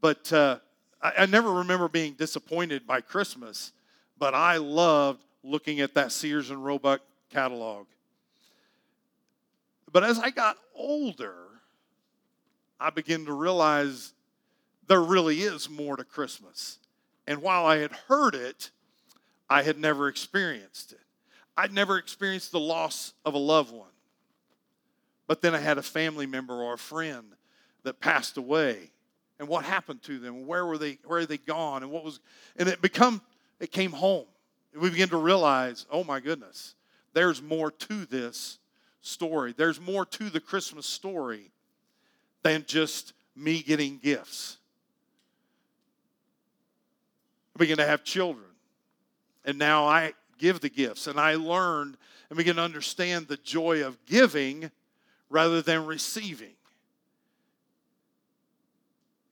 But 0.00 0.32
uh, 0.32 0.58
I, 1.02 1.12
I 1.18 1.26
never 1.26 1.52
remember 1.52 1.88
being 1.88 2.14
disappointed 2.14 2.86
by 2.86 3.00
Christmas, 3.00 3.72
but 4.18 4.34
I 4.34 4.56
loved 4.56 5.24
looking 5.42 5.80
at 5.80 5.94
that 5.94 6.12
Sears 6.12 6.50
and 6.50 6.64
Roebuck 6.64 7.00
catalog. 7.30 7.86
But 9.92 10.04
as 10.04 10.18
I 10.18 10.30
got 10.30 10.56
older, 10.74 11.34
I 12.78 12.90
began 12.90 13.24
to 13.26 13.32
realize 13.32 14.12
there 14.86 15.02
really 15.02 15.40
is 15.40 15.68
more 15.68 15.96
to 15.96 16.04
Christmas. 16.04 16.78
And 17.26 17.42
while 17.42 17.66
I 17.66 17.78
had 17.78 17.92
heard 18.08 18.34
it, 18.34 18.70
I 19.48 19.62
had 19.62 19.78
never 19.78 20.08
experienced 20.08 20.92
it. 20.92 21.00
I'd 21.56 21.72
never 21.72 21.98
experienced 21.98 22.52
the 22.52 22.60
loss 22.60 23.12
of 23.24 23.34
a 23.34 23.38
loved 23.38 23.72
one. 23.72 23.89
But 25.30 25.42
then 25.42 25.54
I 25.54 25.58
had 25.58 25.78
a 25.78 25.82
family 25.82 26.26
member 26.26 26.54
or 26.54 26.72
a 26.72 26.76
friend 26.76 27.36
that 27.84 28.00
passed 28.00 28.36
away. 28.36 28.90
And 29.38 29.46
what 29.46 29.64
happened 29.64 30.02
to 30.02 30.18
them? 30.18 30.44
Where 30.44 30.66
were 30.66 30.76
they? 30.76 30.98
Where 31.04 31.20
are 31.20 31.24
they 31.24 31.38
gone? 31.38 31.84
And 31.84 31.92
what 31.92 32.02
was 32.02 32.18
and 32.56 32.68
it 32.68 32.82
become 32.82 33.22
it 33.60 33.70
came 33.70 33.92
home. 33.92 34.26
we 34.74 34.90
begin 34.90 35.08
to 35.10 35.18
realize, 35.18 35.86
oh 35.88 36.02
my 36.02 36.18
goodness, 36.18 36.74
there's 37.12 37.40
more 37.40 37.70
to 37.70 38.06
this 38.06 38.58
story. 39.02 39.54
There's 39.56 39.80
more 39.80 40.04
to 40.04 40.30
the 40.30 40.40
Christmas 40.40 40.84
story 40.84 41.52
than 42.42 42.64
just 42.66 43.12
me 43.36 43.62
getting 43.62 43.98
gifts. 43.98 44.56
I 47.54 47.60
begin 47.60 47.76
to 47.76 47.86
have 47.86 48.02
children. 48.02 48.48
And 49.44 49.58
now 49.58 49.86
I 49.86 50.14
give 50.38 50.60
the 50.60 50.70
gifts. 50.70 51.06
And 51.06 51.20
I 51.20 51.36
learned 51.36 51.96
and 52.30 52.36
begin 52.36 52.56
to 52.56 52.62
understand 52.62 53.28
the 53.28 53.36
joy 53.36 53.84
of 53.84 53.96
giving 54.06 54.72
rather 55.30 55.62
than 55.62 55.86
receiving. 55.86 56.54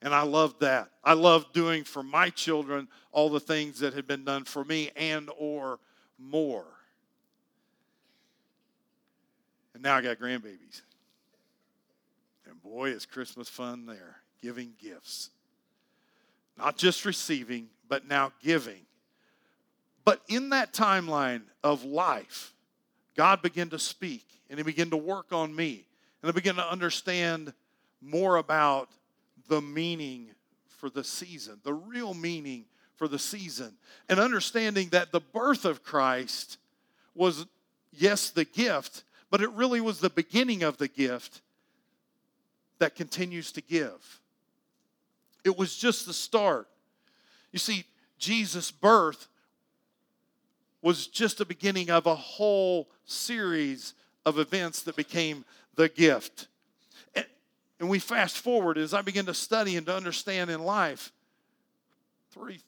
And 0.01 0.15
I 0.15 0.23
loved 0.23 0.61
that. 0.61 0.91
I 1.03 1.15
loved 1.15 1.53
doing 1.53 1.83
for 1.85 2.03
my 2.05 2.31
children 2.31 2.89
all 3.11 3.29
the 3.29 3.41
things 3.41 3.81
that 3.81 3.95
had 3.95 4.07
been 4.07 4.25
done 4.25 4.45
for 4.45 4.65
me 4.65 4.91
and 4.97 5.29
or 5.37 5.81
more. 6.19 6.67
And 9.75 9.83
now 9.83 9.97
I 9.97 10.03
got 10.03 10.19
grandbabies. 10.19 10.83
And 12.49 12.63
boy, 12.63 12.91
is 12.91 13.07
Christmas 13.07 13.49
fun 13.49 13.87
there, 13.87 14.17
giving 14.41 14.73
gifts. 14.81 15.31
Not 16.57 16.77
just 16.77 17.05
receiving, 17.05 17.69
but 17.89 18.07
now 18.07 18.33
giving. 18.43 18.81
But 20.05 20.23
in 20.29 20.51
that 20.51 20.73
timeline 20.73 21.43
of 21.63 21.85
life, 21.85 22.55
God 23.17 23.43
began 23.43 23.69
to 23.71 23.79
speak 23.79 24.25
and 24.49 24.59
He 24.59 24.63
began 24.63 24.91
to 24.91 24.97
work 24.97 25.33
on 25.33 25.55
me. 25.55 25.88
And 26.23 26.31
I 26.31 26.33
began 26.33 26.57
to 26.57 26.71
understand 26.71 27.53
more 28.01 28.37
about 28.37 28.91
the 29.49 29.61
meaning 29.61 30.31
for 30.67 30.91
the 30.91 31.05
season, 31.05 31.59
the 31.65 31.75
real 31.75 32.15
meaning 32.15 32.65
for 32.97 33.09
the 33.09 33.19
season. 33.19 33.73
And 34.09 34.19
understanding 34.19 34.89
that 34.91 35.13
the 35.13 35.21
birth 35.21 35.65
of 35.65 35.83
Christ 35.83 36.59
was, 37.15 37.47
yes, 37.93 38.31
the 38.31 38.45
gift, 38.45 39.05
but 39.31 39.41
it 39.43 39.51
really 39.51 39.81
was 39.81 40.01
the 40.01 40.11
beginning 40.11 40.63
of 40.63 40.79
the 40.79 40.89
gift 40.89 41.41
that 42.79 42.95
continues 42.95 43.53
to 43.53 43.61
give. 43.61 44.21
It 45.45 45.57
was 45.57 45.77
just 45.77 46.07
the 46.07 46.13
start. 46.13 46.69
You 47.53 47.59
see, 47.59 47.85
Jesus' 48.19 48.71
birth 48.71 49.29
was 50.83 51.07
just 51.07 51.39
the 51.39 51.45
beginning 51.45 51.91
of 51.91 52.07
a 52.07 52.15
whole 52.15 52.89
series 53.05 53.95
of 54.25 54.39
events 54.39 54.83
that 54.83 54.97
became 54.97 55.45
the 55.79 55.89
gift. 55.89 56.49
And 57.81 57.89
we 57.89 58.01
fast 58.01 58.37
forward 58.39 58.77
as 58.77 58.93
I 58.93 59.01
begin 59.01 59.27
to 59.27 59.35
study 59.35 59.77
and 59.77 59.87
to 59.87 59.95
understand 59.95 60.51
in 60.51 60.65
life. 60.65 61.13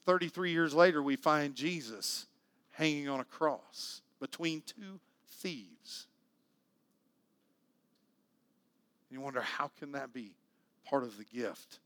33 0.07 0.53
years 0.53 0.73
later, 0.73 1.03
we 1.03 1.17
find 1.17 1.57
Jesus 1.57 2.27
hanging 2.71 3.09
on 3.09 3.19
a 3.19 3.25
cross 3.25 4.03
between 4.21 4.63
two 4.65 5.01
thieves. 5.27 6.07
And 9.09 9.19
you 9.19 9.21
wonder, 9.21 9.41
how 9.41 9.73
can 9.81 9.93
that 9.93 10.13
be 10.13 10.31
part 10.85 11.03
of 11.03 11.19
the 11.19 11.25
gift? 11.25 11.81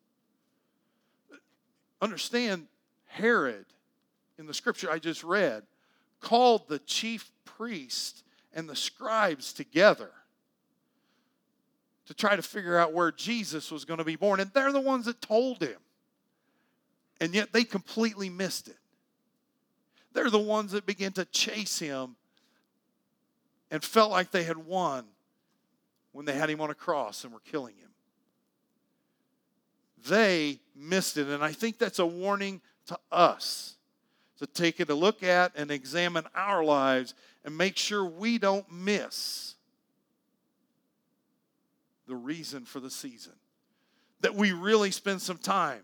Understand, 2.03 2.67
Herod, 3.07 3.65
in 4.39 4.47
the 4.47 4.53
scripture 4.53 4.91
I 4.91 4.99
just 4.99 5.25
read, 5.25 5.63
called 6.21 6.69
the 6.69 6.81
chief 6.81 7.33
priest 7.47 8.25
and 8.53 8.69
the 8.69 8.77
scribes 8.77 9.55
together 9.55 10.11
to 12.07 12.15
try 12.15 12.37
to 12.37 12.43
figure 12.43 12.79
out 12.79 12.93
where 12.93 13.11
Jesus 13.11 13.71
was 13.71 13.85
going 13.85 13.99
to 13.99 14.05
be 14.05 14.17
born. 14.17 14.41
And 14.41 14.51
they're 14.53 14.73
the 14.73 14.81
ones 14.81 15.07
that 15.07 15.21
told 15.21 15.63
him. 15.63 15.79
And 17.21 17.35
yet 17.35 17.53
they 17.53 17.65
completely 17.65 18.29
missed 18.29 18.69
it. 18.69 18.77
They're 20.13 20.31
the 20.31 20.39
ones 20.39 20.73
that 20.73 20.87
began 20.87 21.13
to 21.13 21.25
chase 21.25 21.79
him 21.79 22.17
and 23.71 23.83
felt 23.83 24.11
like 24.11 24.31
they 24.31 24.45
had 24.45 24.59
won 24.59 25.05
when 26.13 26.27
they 26.27 26.35
had 26.35 26.51
him 26.51 26.61
on 26.61 26.71
a 26.71 26.75
cross 26.75 27.25
and 27.25 27.33
were 27.33 27.41
killing 27.41 27.75
him. 27.77 27.91
They 30.07 30.61
missed 30.77 31.17
it. 31.17 31.29
And 31.29 31.43
I 31.43 31.53
think 31.53 31.79
that's 31.79 31.99
a 31.99 32.07
warning 32.07 32.61
to 32.87 32.99
us 33.11 33.77
to 34.39 34.47
take 34.47 34.81
it 34.81 34.91
a 34.91 34.95
look 34.95 35.23
at 35.23 35.53
and 35.57 35.71
examine 35.71 36.25
our 36.35 36.63
lives 36.63 37.15
and 37.45 37.57
make 37.57 37.77
sure 37.77 38.05
we 38.05 38.39
don't 38.39 38.71
miss 38.71 39.54
the 42.07 42.17
reason 42.17 42.65
for 42.65 42.81
the 42.81 42.91
season. 42.91 43.33
That 44.21 44.35
we 44.35 44.53
really 44.53 44.91
spend 44.91 45.21
some 45.21 45.39
time, 45.39 45.83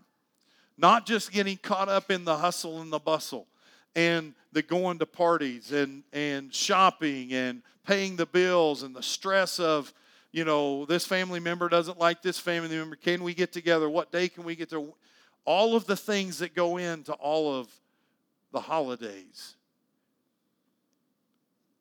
not 0.77 1.05
just 1.05 1.31
getting 1.31 1.57
caught 1.57 1.89
up 1.89 2.09
in 2.09 2.25
the 2.25 2.37
hustle 2.37 2.81
and 2.81 2.91
the 2.91 2.99
bustle 2.99 3.47
and 3.95 4.33
the 4.51 4.61
going 4.61 4.99
to 4.99 5.05
parties 5.05 5.71
and, 5.71 6.03
and 6.13 6.53
shopping 6.53 7.33
and 7.33 7.61
paying 7.85 8.15
the 8.15 8.25
bills 8.25 8.83
and 8.83 8.95
the 8.95 9.03
stress 9.03 9.59
of, 9.59 9.93
you 10.31 10.45
know, 10.45 10.85
this 10.85 11.05
family 11.05 11.39
member 11.39 11.69
doesn't 11.69 11.99
like 11.99 12.21
this 12.21 12.39
family 12.39 12.69
member. 12.69 12.95
Can 12.95 13.23
we 13.23 13.33
get 13.33 13.51
together? 13.51 13.89
What 13.89 14.11
day 14.11 14.29
can 14.29 14.43
we 14.43 14.55
get 14.55 14.69
there? 14.69 14.83
All 15.45 15.75
of 15.75 15.85
the 15.85 15.97
things 15.97 16.39
that 16.39 16.55
go 16.55 16.77
into 16.77 17.13
all 17.13 17.53
of 17.53 17.67
the 18.51 18.61
holidays. 18.61 19.55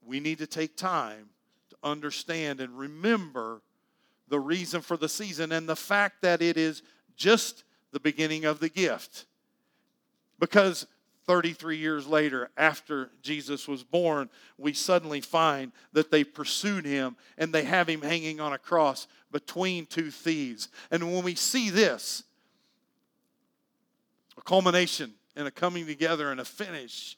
We 0.04 0.20
need 0.20 0.38
to 0.38 0.46
take 0.46 0.76
time 0.76 1.28
to 1.70 1.76
understand 1.82 2.60
and 2.60 2.76
remember 2.78 3.60
the 4.30 4.40
reason 4.40 4.80
for 4.80 4.96
the 4.96 5.08
season 5.08 5.52
and 5.52 5.68
the 5.68 5.76
fact 5.76 6.22
that 6.22 6.40
it 6.40 6.56
is 6.56 6.82
just 7.16 7.64
the 7.92 8.00
beginning 8.00 8.46
of 8.46 8.60
the 8.60 8.68
gift. 8.68 9.26
Because 10.38 10.86
33 11.26 11.76
years 11.76 12.06
later, 12.06 12.50
after 12.56 13.10
Jesus 13.22 13.68
was 13.68 13.84
born, 13.84 14.30
we 14.56 14.72
suddenly 14.72 15.20
find 15.20 15.72
that 15.92 16.10
they 16.10 16.24
pursued 16.24 16.86
him 16.86 17.16
and 17.36 17.52
they 17.52 17.64
have 17.64 17.88
him 17.88 18.02
hanging 18.02 18.40
on 18.40 18.52
a 18.52 18.58
cross 18.58 19.06
between 19.30 19.86
two 19.86 20.10
thieves. 20.10 20.68
And 20.90 21.12
when 21.12 21.24
we 21.24 21.34
see 21.34 21.68
this, 21.68 22.22
a 24.38 24.42
culmination 24.42 25.12
and 25.36 25.46
a 25.46 25.50
coming 25.50 25.86
together 25.86 26.30
and 26.30 26.40
a 26.40 26.44
finish 26.44 27.16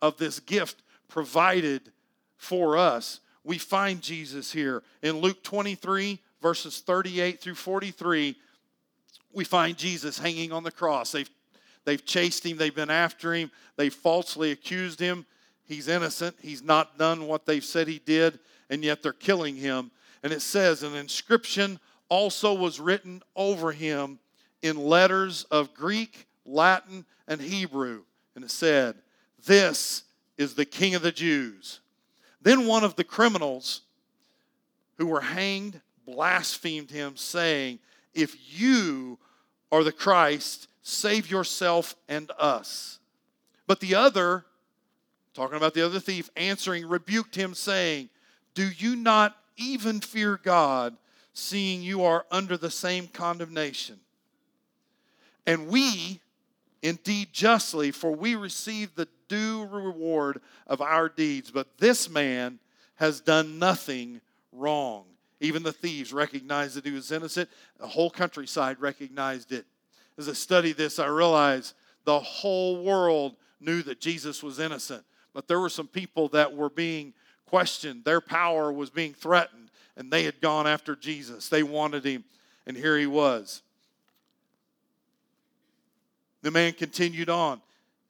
of 0.00 0.16
this 0.16 0.40
gift 0.40 0.82
provided 1.08 1.92
for 2.36 2.76
us, 2.76 3.20
we 3.44 3.58
find 3.58 4.00
Jesus 4.00 4.52
here 4.52 4.82
in 5.02 5.18
Luke 5.18 5.42
23, 5.42 6.20
verses 6.42 6.80
38 6.80 7.40
through 7.40 7.54
43, 7.54 8.36
we 9.32 9.44
find 9.44 9.76
Jesus 9.76 10.18
hanging 10.18 10.52
on 10.52 10.64
the 10.64 10.72
cross. 10.72 11.12
They've, 11.12 11.30
they've 11.84 12.04
chased 12.04 12.44
him, 12.44 12.56
they've 12.58 12.74
been 12.74 12.90
after 12.90 13.32
him, 13.32 13.50
they 13.76 13.88
falsely 13.88 14.50
accused 14.50 15.00
him. 15.00 15.24
He's 15.64 15.88
innocent, 15.88 16.36
he's 16.42 16.62
not 16.62 16.98
done 16.98 17.26
what 17.26 17.46
they've 17.46 17.64
said 17.64 17.88
he 17.88 18.00
did, 18.00 18.38
and 18.68 18.84
yet 18.84 19.02
they're 19.02 19.12
killing 19.12 19.56
him. 19.56 19.90
And 20.22 20.32
it 20.32 20.42
says, 20.42 20.82
An 20.82 20.94
inscription 20.94 21.78
also 22.08 22.52
was 22.52 22.80
written 22.80 23.22
over 23.36 23.72
him 23.72 24.18
in 24.60 24.76
letters 24.76 25.44
of 25.44 25.72
Greek, 25.72 26.26
Latin, 26.44 27.06
and 27.26 27.40
Hebrew. 27.40 28.02
And 28.34 28.44
it 28.44 28.50
said, 28.50 28.96
This 29.46 30.04
is 30.36 30.54
the 30.54 30.64
King 30.64 30.94
of 30.94 31.02
the 31.02 31.12
Jews. 31.12 31.80
Then 32.40 32.66
one 32.66 32.84
of 32.84 32.96
the 32.96 33.04
criminals 33.04 33.82
who 34.98 35.06
were 35.06 35.20
hanged 35.20 35.80
blasphemed 36.12 36.90
him, 36.90 37.16
saying, 37.16 37.78
If 38.14 38.36
you 38.58 39.18
are 39.70 39.82
the 39.82 39.92
Christ, 39.92 40.68
save 40.82 41.30
yourself 41.30 41.96
and 42.08 42.30
us. 42.38 42.98
But 43.66 43.80
the 43.80 43.94
other, 43.94 44.44
talking 45.34 45.56
about 45.56 45.74
the 45.74 45.84
other 45.84 46.00
thief, 46.00 46.28
answering, 46.36 46.86
rebuked 46.86 47.34
him, 47.34 47.54
saying, 47.54 48.10
Do 48.54 48.68
you 48.76 48.96
not 48.96 49.36
even 49.56 50.00
fear 50.00 50.38
God, 50.42 50.96
seeing 51.32 51.82
you 51.82 52.04
are 52.04 52.26
under 52.30 52.56
the 52.56 52.70
same 52.70 53.06
condemnation? 53.06 53.98
And 55.46 55.68
we, 55.68 56.20
indeed 56.82 57.28
justly, 57.32 57.90
for 57.90 58.12
we 58.12 58.34
receive 58.34 58.94
the 58.94 59.08
due 59.28 59.64
reward 59.64 60.40
of 60.66 60.80
our 60.80 61.08
deeds, 61.08 61.50
but 61.50 61.78
this 61.78 62.10
man 62.10 62.58
has 62.96 63.20
done 63.20 63.58
nothing 63.58 64.20
wrong. 64.52 65.04
Even 65.42 65.64
the 65.64 65.72
thieves 65.72 66.12
recognized 66.12 66.76
that 66.76 66.86
he 66.86 66.92
was 66.92 67.10
innocent. 67.10 67.50
The 67.78 67.86
whole 67.86 68.10
countryside 68.10 68.80
recognized 68.80 69.50
it. 69.50 69.66
As 70.16 70.28
I 70.28 70.34
studied 70.34 70.76
this, 70.76 71.00
I 71.00 71.06
realized 71.06 71.74
the 72.04 72.20
whole 72.20 72.84
world 72.84 73.34
knew 73.60 73.82
that 73.82 74.00
Jesus 74.00 74.40
was 74.40 74.60
innocent. 74.60 75.02
But 75.34 75.48
there 75.48 75.58
were 75.58 75.68
some 75.68 75.88
people 75.88 76.28
that 76.28 76.54
were 76.54 76.70
being 76.70 77.12
questioned. 77.46 78.04
Their 78.04 78.20
power 78.20 78.72
was 78.72 78.88
being 78.88 79.14
threatened, 79.14 79.70
and 79.96 80.12
they 80.12 80.22
had 80.22 80.40
gone 80.40 80.68
after 80.68 80.94
Jesus. 80.94 81.48
They 81.48 81.64
wanted 81.64 82.04
him, 82.04 82.22
and 82.64 82.76
here 82.76 82.96
he 82.96 83.06
was. 83.06 83.62
The 86.42 86.52
man 86.52 86.72
continued 86.72 87.28
on, 87.28 87.60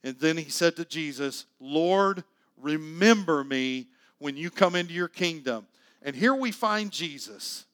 and 0.04 0.18
then 0.18 0.36
he 0.36 0.50
said 0.50 0.76
to 0.76 0.84
Jesus, 0.84 1.46
Lord, 1.60 2.24
remember 2.60 3.42
me 3.42 3.86
when 4.18 4.36
you 4.36 4.50
come 4.50 4.74
into 4.74 4.92
your 4.92 5.08
kingdom. 5.08 5.66
And 6.04 6.16
here 6.16 6.34
we 6.34 6.50
find 6.50 6.90
Jesus 6.90 7.64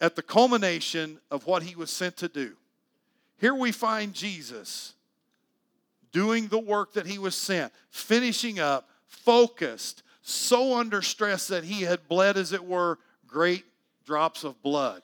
at 0.00 0.16
the 0.16 0.22
culmination 0.22 1.18
of 1.30 1.46
what 1.46 1.62
he 1.62 1.74
was 1.74 1.90
sent 1.90 2.16
to 2.18 2.28
do. 2.28 2.54
Here 3.38 3.54
we 3.54 3.72
find 3.72 4.12
Jesus 4.12 4.94
doing 6.10 6.48
the 6.48 6.58
work 6.58 6.94
that 6.94 7.06
he 7.06 7.18
was 7.18 7.34
sent, 7.34 7.72
finishing 7.90 8.58
up, 8.58 8.88
focused, 9.06 10.02
so 10.22 10.76
under 10.76 11.00
stress 11.02 11.48
that 11.48 11.64
he 11.64 11.82
had 11.82 12.08
bled, 12.08 12.36
as 12.36 12.52
it 12.52 12.64
were, 12.64 12.98
great 13.26 13.64
drops 14.04 14.44
of 14.44 14.60
blood. 14.62 15.02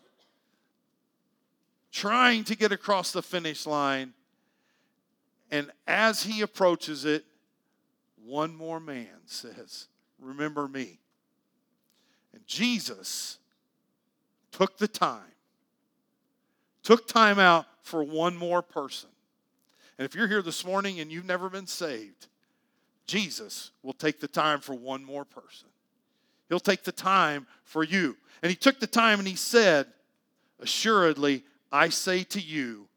Trying 1.93 2.45
to 2.45 2.57
get 2.57 2.73
across 2.73 3.13
the 3.13 3.23
finish 3.23 3.67
line. 3.67 4.13
And 5.51 5.71
as 5.87 6.25
he 6.25 6.41
approaches 6.41 7.05
it, 7.05 7.25
one 8.25 8.55
more 8.55 8.81
man 8.81 9.09
says, 9.27 9.89
Remember 10.21 10.67
me. 10.69 11.01
And 12.33 12.47
Jesus 12.47 13.39
took 14.51 14.79
the 14.79 14.89
time, 14.89 15.21
took 16.83 17.07
time 17.07 17.39
out 17.39 17.67
for 17.83 18.03
one 18.03 18.37
more 18.37 18.63
person. 18.63 19.11
And 19.99 20.05
if 20.05 20.15
you're 20.15 20.29
here 20.29 20.43
this 20.43 20.65
morning 20.65 21.01
and 21.01 21.13
you've 21.13 21.27
never 21.27 21.49
been 21.49 21.67
saved, 21.67 22.27
Jesus 23.07 23.71
will 23.83 23.93
take 23.93 24.21
the 24.21 24.29
time 24.29 24.61
for 24.61 24.75
one 24.75 25.05
more 25.05 25.25
person. 25.25 25.69
He'll 26.49 26.61
take 26.61 26.85
the 26.85 26.93
time 26.93 27.47
for 27.63 27.85
you. 27.85 28.17
And 28.43 28.51
he 28.51 28.57
took 28.57 28.81
the 28.81 28.87
time 28.87 29.19
and 29.19 29.29
he 29.29 29.37
said, 29.37 29.87
Assuredly, 30.61 31.45
I 31.71 31.89
say 31.89 32.23
to 32.25 32.41
you, 32.41 32.89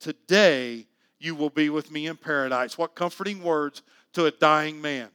today 0.00 0.86
you 1.18 1.34
will 1.34 1.50
be 1.50 1.70
with 1.70 1.90
me 1.90 2.06
in 2.06 2.16
paradise. 2.16 2.76
What 2.76 2.94
comforting 2.94 3.42
words 3.42 3.82
to 4.14 4.26
a 4.26 4.30
dying 4.30 4.80
man. 4.80 5.08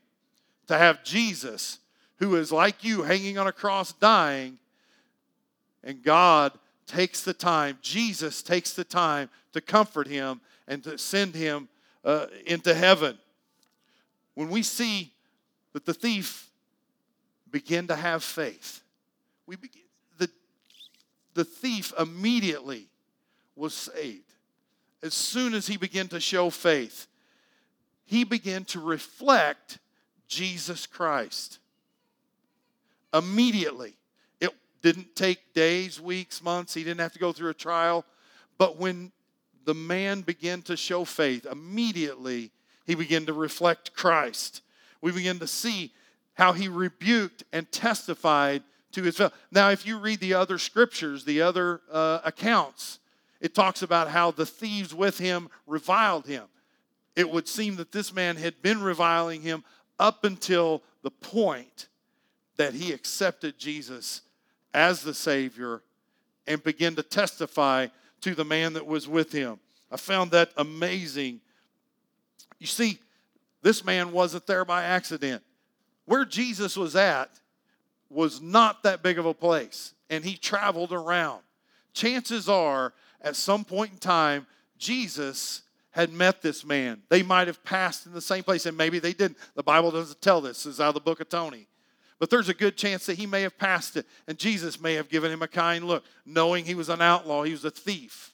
To 0.68 0.77
have 0.77 1.03
Jesus, 1.03 1.79
who 2.18 2.36
is 2.36 2.51
like 2.51 2.84
you, 2.84 3.01
hanging 3.01 3.38
on 3.38 3.48
a 3.48 3.51
cross, 3.51 3.91
dying, 3.94 4.60
and 5.84 6.03
God 6.03 6.51
takes 6.86 7.24
the 7.24 7.34
time, 7.34 7.77
Jesus 7.82 8.44
takes 8.44 8.74
the 8.74 8.84
time 8.84 9.29
to 9.53 9.62
comfort 9.62 10.08
him 10.08 10.41
and 10.68 10.84
to 10.84 10.98
send 10.98 11.36
him 11.36 11.68
uh, 12.03 12.27
into 12.46 12.74
heaven. 12.74 13.18
When 14.36 14.50
we 14.50 14.63
see 14.63 15.12
that 15.74 15.86
the 15.86 15.94
thief 15.94 16.50
begin 17.50 17.88
to 17.88 17.96
have 17.96 18.24
faith, 18.24 18.82
we 19.46 19.56
begin, 19.56 19.82
the, 20.18 20.29
the 21.34 21.46
thief 21.46 21.94
immediately 21.98 22.88
was 23.56 23.74
saved. 23.74 24.34
As 25.01 25.13
soon 25.13 25.53
as 25.53 25.68
he 25.68 25.77
began 25.77 26.08
to 26.10 26.20
show 26.20 26.50
faith, 26.50 27.08
he 28.10 28.24
began 28.24 28.66
to 28.66 28.80
reflect 28.80 29.78
Jesus 30.28 30.88
Christ. 30.88 31.60
Immediately. 33.13 33.94
It 34.42 34.50
didn't 34.82 35.16
take 35.16 35.54
days, 35.54 36.01
weeks, 36.01 36.42
months. 36.42 36.74
He 36.74 36.84
didn't 36.84 37.01
have 37.01 37.13
to 37.13 37.20
go 37.20 37.32
through 37.32 37.51
a 37.51 37.54
trial. 37.54 38.04
But 38.58 38.78
when 38.78 39.12
the 39.63 39.75
man 39.75 40.22
began 40.22 40.63
to 40.63 40.75
show 40.75 41.06
faith, 41.06 41.46
immediately 41.46 42.50
he 42.88 42.96
began 42.96 43.28
to 43.28 43.34
reflect 43.34 43.94
Christ. 43.94 44.63
We 45.01 45.12
begin 45.12 45.38
to 45.38 45.48
see 45.48 45.94
how 46.34 46.54
he 46.54 46.68
rebuked 46.68 47.44
and 47.54 47.72
testified 47.72 48.63
to 48.94 49.04
his 49.04 49.18
fellow. 49.18 49.34
Now, 49.51 49.70
if 49.70 49.86
you 49.86 50.00
read 50.00 50.20
the 50.20 50.34
other 50.34 50.58
scriptures, 50.58 51.25
the 51.25 51.44
other 51.44 51.82
uh, 51.92 52.22
accounts, 52.24 52.98
it 53.39 53.54
talks 53.54 53.84
about 53.84 54.08
how 54.08 54.32
the 54.32 54.48
thieves 54.48 54.96
with 54.96 55.20
him 55.20 55.51
reviled 55.68 56.25
him. 56.25 56.46
It 57.16 57.30
would 57.30 57.48
seem 57.48 57.75
that 57.78 57.92
this 57.92 58.13
man 58.13 58.36
had 58.38 58.62
been 58.62 58.82
reviling 58.82 59.42
him 59.42 59.63
up 60.00 60.24
until 60.24 60.84
the 61.01 61.12
point 61.12 61.88
that 62.58 62.74
he 62.74 62.92
accepted 62.92 63.58
Jesus 63.58 64.22
as 64.74 65.01
the 65.01 65.13
Savior 65.13 65.82
and 66.48 66.63
began 66.63 66.96
to 66.96 67.04
testify 67.04 67.88
to 68.22 68.36
the 68.36 68.46
man 68.46 68.74
that 68.74 68.86
was 68.86 69.08
with 69.08 69.32
him. 69.32 69.60
I 69.92 69.98
found 69.98 70.32
that 70.32 70.51
amazing. 70.58 71.42
You 72.60 72.68
see, 72.68 73.00
this 73.62 73.84
man 73.84 74.12
wasn't 74.12 74.48
there 74.48 74.66
by 74.66 74.84
accident. 74.84 75.44
Where 76.06 76.25
Jesus 76.25 76.75
was 76.75 76.96
at 76.96 77.29
was 78.10 78.42
not 78.42 78.83
that 78.83 79.03
big 79.03 79.20
of 79.20 79.25
a 79.25 79.33
place, 79.33 79.94
and 80.10 80.24
he 80.24 80.36
traveled 80.36 80.92
around. 80.92 81.42
Chances 81.94 82.50
are, 82.50 82.94
at 83.22 83.36
some 83.36 83.64
point 83.64 83.92
in 83.92 83.98
time, 83.98 84.48
Jesus 84.77 85.62
had 85.92 86.12
met 86.12 86.42
this 86.42 86.64
man. 86.64 87.02
They 87.10 87.24
might 87.24 87.48
have 87.48 87.64
passed 87.64 88.06
in 88.06 88.14
the 88.14 88.22
same 88.22 88.44
place, 88.44 88.66
and 88.66 88.78
maybe 88.78 89.00
they 89.00 89.14
didn't. 89.14 89.38
The 89.56 89.64
Bible 89.64 89.92
doesn't 89.92 90.22
tell 90.22 90.42
this. 90.42 90.66
Is 90.66 90.80
out 90.80 90.90
of 90.90 90.94
the 90.94 91.00
book 91.02 91.20
of 91.20 91.30
Tony. 91.30 91.68
But 92.20 92.30
there's 92.30 92.50
a 92.50 92.54
good 92.54 92.75
chance 92.75 93.06
that 93.06 93.18
he 93.18 93.25
may 93.25 93.42
have 93.44 93.58
passed 93.58 93.96
it, 93.96 94.06
and 94.28 94.38
Jesus 94.38 94.80
may 94.80 94.96
have 94.96 95.10
given 95.10 95.32
him 95.32 95.42
a 95.42 95.48
kind 95.48 95.86
look, 95.86 96.04
knowing 96.25 96.66
he 96.66 96.75
was 96.75 96.90
an 96.90 97.02
outlaw, 97.02 97.44
he 97.44 97.54
was 97.54 97.64
a 97.64 97.72
thief. 97.72 98.34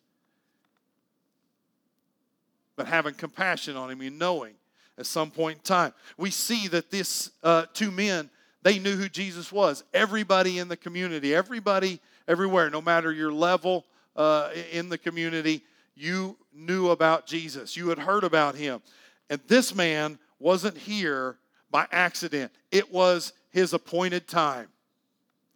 But 2.76 2.88
having 2.88 3.14
compassion 3.14 3.78
on 3.78 3.92
him 3.92 4.02
and 4.02 4.18
knowing 4.18 4.56
at 4.98 5.06
some 5.06 5.30
point 5.30 5.60
in 5.60 5.64
time. 5.64 5.94
We 6.18 6.32
see 6.32 6.68
that 6.70 6.90
these 6.90 7.32
uh, 7.44 7.66
two 7.74 7.92
men, 7.92 8.30
they 8.64 8.80
knew 8.80 8.96
who 8.96 9.08
Jesus 9.08 9.52
was. 9.52 9.84
Everybody 9.94 10.60
in 10.60 10.68
the 10.68 10.78
community, 10.78 11.36
everybody 11.36 12.00
everywhere, 12.28 12.70
no 12.70 12.82
matter 12.82 13.12
your 13.12 13.32
level 13.32 13.86
uh, 14.16 14.50
in 14.72 14.90
the 14.90 14.98
community, 14.98 15.64
you 15.96 16.38
knew 16.54 16.90
about 16.90 17.26
Jesus. 17.28 17.76
You 17.76 17.90
had 17.90 18.00
heard 18.00 18.24
about 18.24 18.56
him. 18.56 18.82
And 19.30 19.42
this 19.48 19.74
man 19.74 20.20
wasn't 20.40 20.78
here 20.78 21.38
by 21.72 21.88
accident, 21.92 22.52
it 22.72 22.92
was 22.92 23.34
his 23.50 23.74
appointed 23.74 24.28
time. 24.28 24.68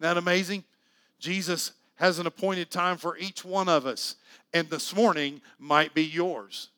that 0.00 0.16
amazing? 0.16 0.64
Jesus 1.18 1.72
has 1.94 2.18
an 2.18 2.26
appointed 2.26 2.70
time 2.70 2.96
for 2.96 3.16
each 3.18 3.44
one 3.44 3.68
of 3.68 3.86
us, 3.86 4.16
and 4.52 4.68
this 4.68 4.94
morning 4.94 5.40
might 5.58 5.94
be 5.94 6.04
yours. 6.04 6.70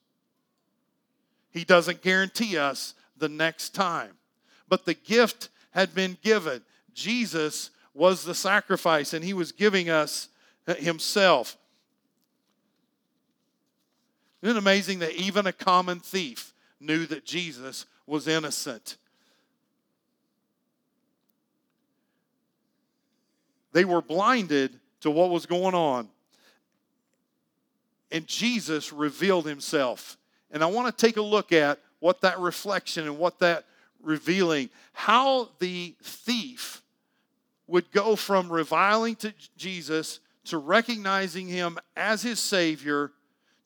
He 1.51 1.64
doesn't 1.64 2.03
guarantee 2.03 2.59
us 2.59 2.94
the 3.16 3.29
next 3.29 3.70
time, 3.70 4.12
but 4.68 4.85
the 4.85 4.94
gift 4.94 5.48
had 5.70 5.94
been 5.94 6.18
given. 6.22 6.62
Jesus 6.92 7.70
was 7.94 8.25
the 8.25 8.35
sacrifice, 8.35 9.12
and 9.12 9.25
he 9.25 9.35
was 9.35 9.53
giving 9.53 9.90
us 9.90 10.29
himself. 10.66 11.57
Isn't 14.42 14.57
it 14.57 14.59
amazing 14.59 14.98
that 15.00 15.12
even 15.12 15.46
a 15.46 15.52
common 15.52 16.00
thief 16.00 16.52
knew 16.81 17.07
that 17.07 17.24
Jesus 17.24 17.87
was 18.07 18.26
innocent? 18.26 18.96
They 23.72 23.85
were 23.85 24.02
blinded 24.02 24.78
to 25.00 25.11
what 25.11 25.31
was 25.31 25.46
going 25.46 25.74
on. 25.74 26.09
And 28.11 28.26
Jesus 28.26 28.92
revealed 28.92 29.46
himself. 29.46 30.18
And 30.50 30.62
I 30.62 30.66
want 30.66 30.94
to 30.94 31.07
take 31.07 31.16
a 31.16 31.22
look 31.22 31.52
at 31.52 31.78
what 32.00 32.20
that 32.20 32.38
reflection 32.38 33.07
and 33.07 33.18
what 33.18 33.38
that 33.38 33.64
revealing, 34.02 34.68
how 34.92 35.48
the 35.61 35.94
thief 36.02 36.83
would 37.66 37.90
go 37.92 38.16
from 38.16 38.52
reviling 38.52 39.14
to 39.16 39.33
Jesus 39.57 40.20
to 40.44 40.59
recognizing 40.59 41.46
him 41.46 41.78
as 41.96 42.22
his 42.22 42.40
Savior 42.40 43.12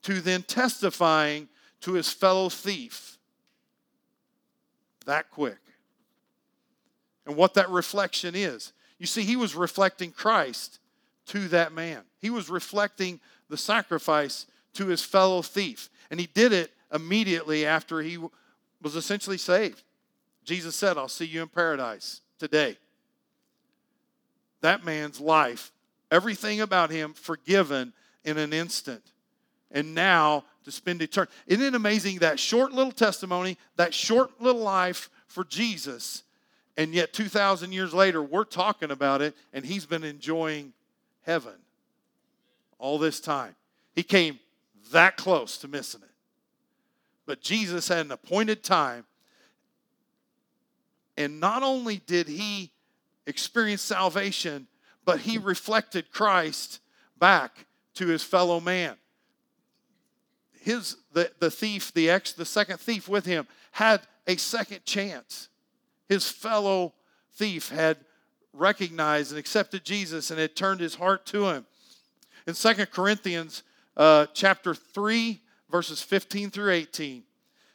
to 0.07 0.21
then 0.21 0.45
testifying 0.45 1.49
to 1.81 1.95
his 1.95 2.09
fellow 2.09 2.49
thief. 2.49 3.19
That 5.05 5.33
quick. 5.33 5.59
And 7.27 7.35
what 7.35 7.55
that 7.55 7.69
reflection 7.71 8.37
is. 8.37 8.73
You 9.01 9.07
see, 9.07 9.23
he 9.23 9.35
was 9.35 9.57
reflecting 9.57 10.13
Christ 10.13 10.79
to 11.27 11.49
that 11.49 11.73
man, 11.73 12.03
he 12.21 12.31
was 12.31 12.49
reflecting 12.49 13.19
the 13.49 13.57
sacrifice 13.57 14.47
to 14.75 14.87
his 14.87 15.03
fellow 15.03 15.43
thief. 15.43 15.91
And 16.09 16.21
he 16.21 16.29
did 16.29 16.53
it 16.53 16.71
immediately 16.95 17.67
after 17.67 18.01
he 18.01 18.17
was 18.81 18.95
essentially 18.95 19.39
saved. 19.39 19.83
Jesus 20.45 20.77
said, 20.77 20.97
I'll 20.97 21.09
see 21.09 21.25
you 21.25 21.43
in 21.43 21.49
paradise 21.49 22.21
today. 22.39 22.77
That 24.61 24.85
man's 24.85 25.21
life, 25.21 25.73
everything 26.13 26.61
about 26.61 26.91
him 26.91 27.13
forgiven 27.13 27.93
in 28.25 28.39
an 28.39 28.53
instant 28.53 29.03
and 29.77 29.95
now 29.95 30.43
to 30.65 30.73
spend 30.73 31.03
eternity. 31.03 31.35
Isn't 31.47 31.63
it 31.63 31.75
amazing 31.75 32.21
that 32.21 32.41
short 32.41 32.73
little 32.73 32.91
testimony, 32.91 33.59
that 33.77 33.93
short 33.93 34.41
little 34.41 34.63
life 34.63 35.11
for 35.27 35.45
Jesus, 35.45 36.23
and 36.79 36.95
yet 36.95 37.13
2,000 37.13 37.73
years 37.73 37.93
later, 37.93 38.23
we're 38.23 38.45
talking 38.45 38.91
about 38.91 39.21
it, 39.21 39.37
and 39.53 39.67
he's 39.67 39.85
been 39.85 40.03
enjoying 40.03 40.73
heaven 41.27 41.53
all 42.79 42.99
this 42.99 43.21
time. 43.21 43.55
He 43.95 44.03
came 44.03 44.41
that 44.93 45.19
close 45.19 45.59
to 45.59 45.69
missing 45.69 46.01
it. 46.03 46.11
But 47.27 47.43
Jesus 47.43 47.89
had 47.89 48.07
an 48.07 48.13
appointed 48.13 48.65
time, 48.65 49.05
and 51.19 51.39
not 51.39 51.63
only 51.63 51.99
did 52.07 52.29
he 52.29 52.71
experience 53.27 53.83
salvation, 53.83 54.69
but 55.05 55.21
he 55.21 55.37
reflected 55.37 56.11
Christ 56.11 56.81
back 57.19 57.67
to 57.97 58.07
his 58.07 58.23
fellow 58.23 58.59
man 58.59 58.97
his 60.67 60.97
the, 61.13 61.31
the 61.39 61.51
thief, 61.51 61.95
the 61.95 62.11
ex, 62.11 62.33
the 62.33 62.45
second 62.45 62.81
thief 62.81 63.09
with 63.09 63.25
him, 63.25 63.47
had 63.71 64.01
a 64.27 64.37
second 64.37 64.85
chance. 64.85 65.49
His 66.09 66.29
fellow 66.29 66.93
thief 67.35 67.69
had 67.69 67.99
recognized 68.53 69.31
and 69.31 69.39
accepted 69.39 69.85
Jesus 69.85 70.33
and 70.33 70.41
had 70.41 70.57
turned 70.57 70.81
his 70.81 70.97
heart 70.97 71.25
to 71.27 71.47
him. 71.47 71.67
In 72.49 72.55
Second 72.55 72.91
Corinthians 72.91 73.63
uh, 73.97 74.27
chapter 74.35 74.75
3, 74.75 75.41
verses 75.71 76.03
15 76.03 76.51
through 76.51 76.73
18, 76.73 77.19
it 77.19 77.23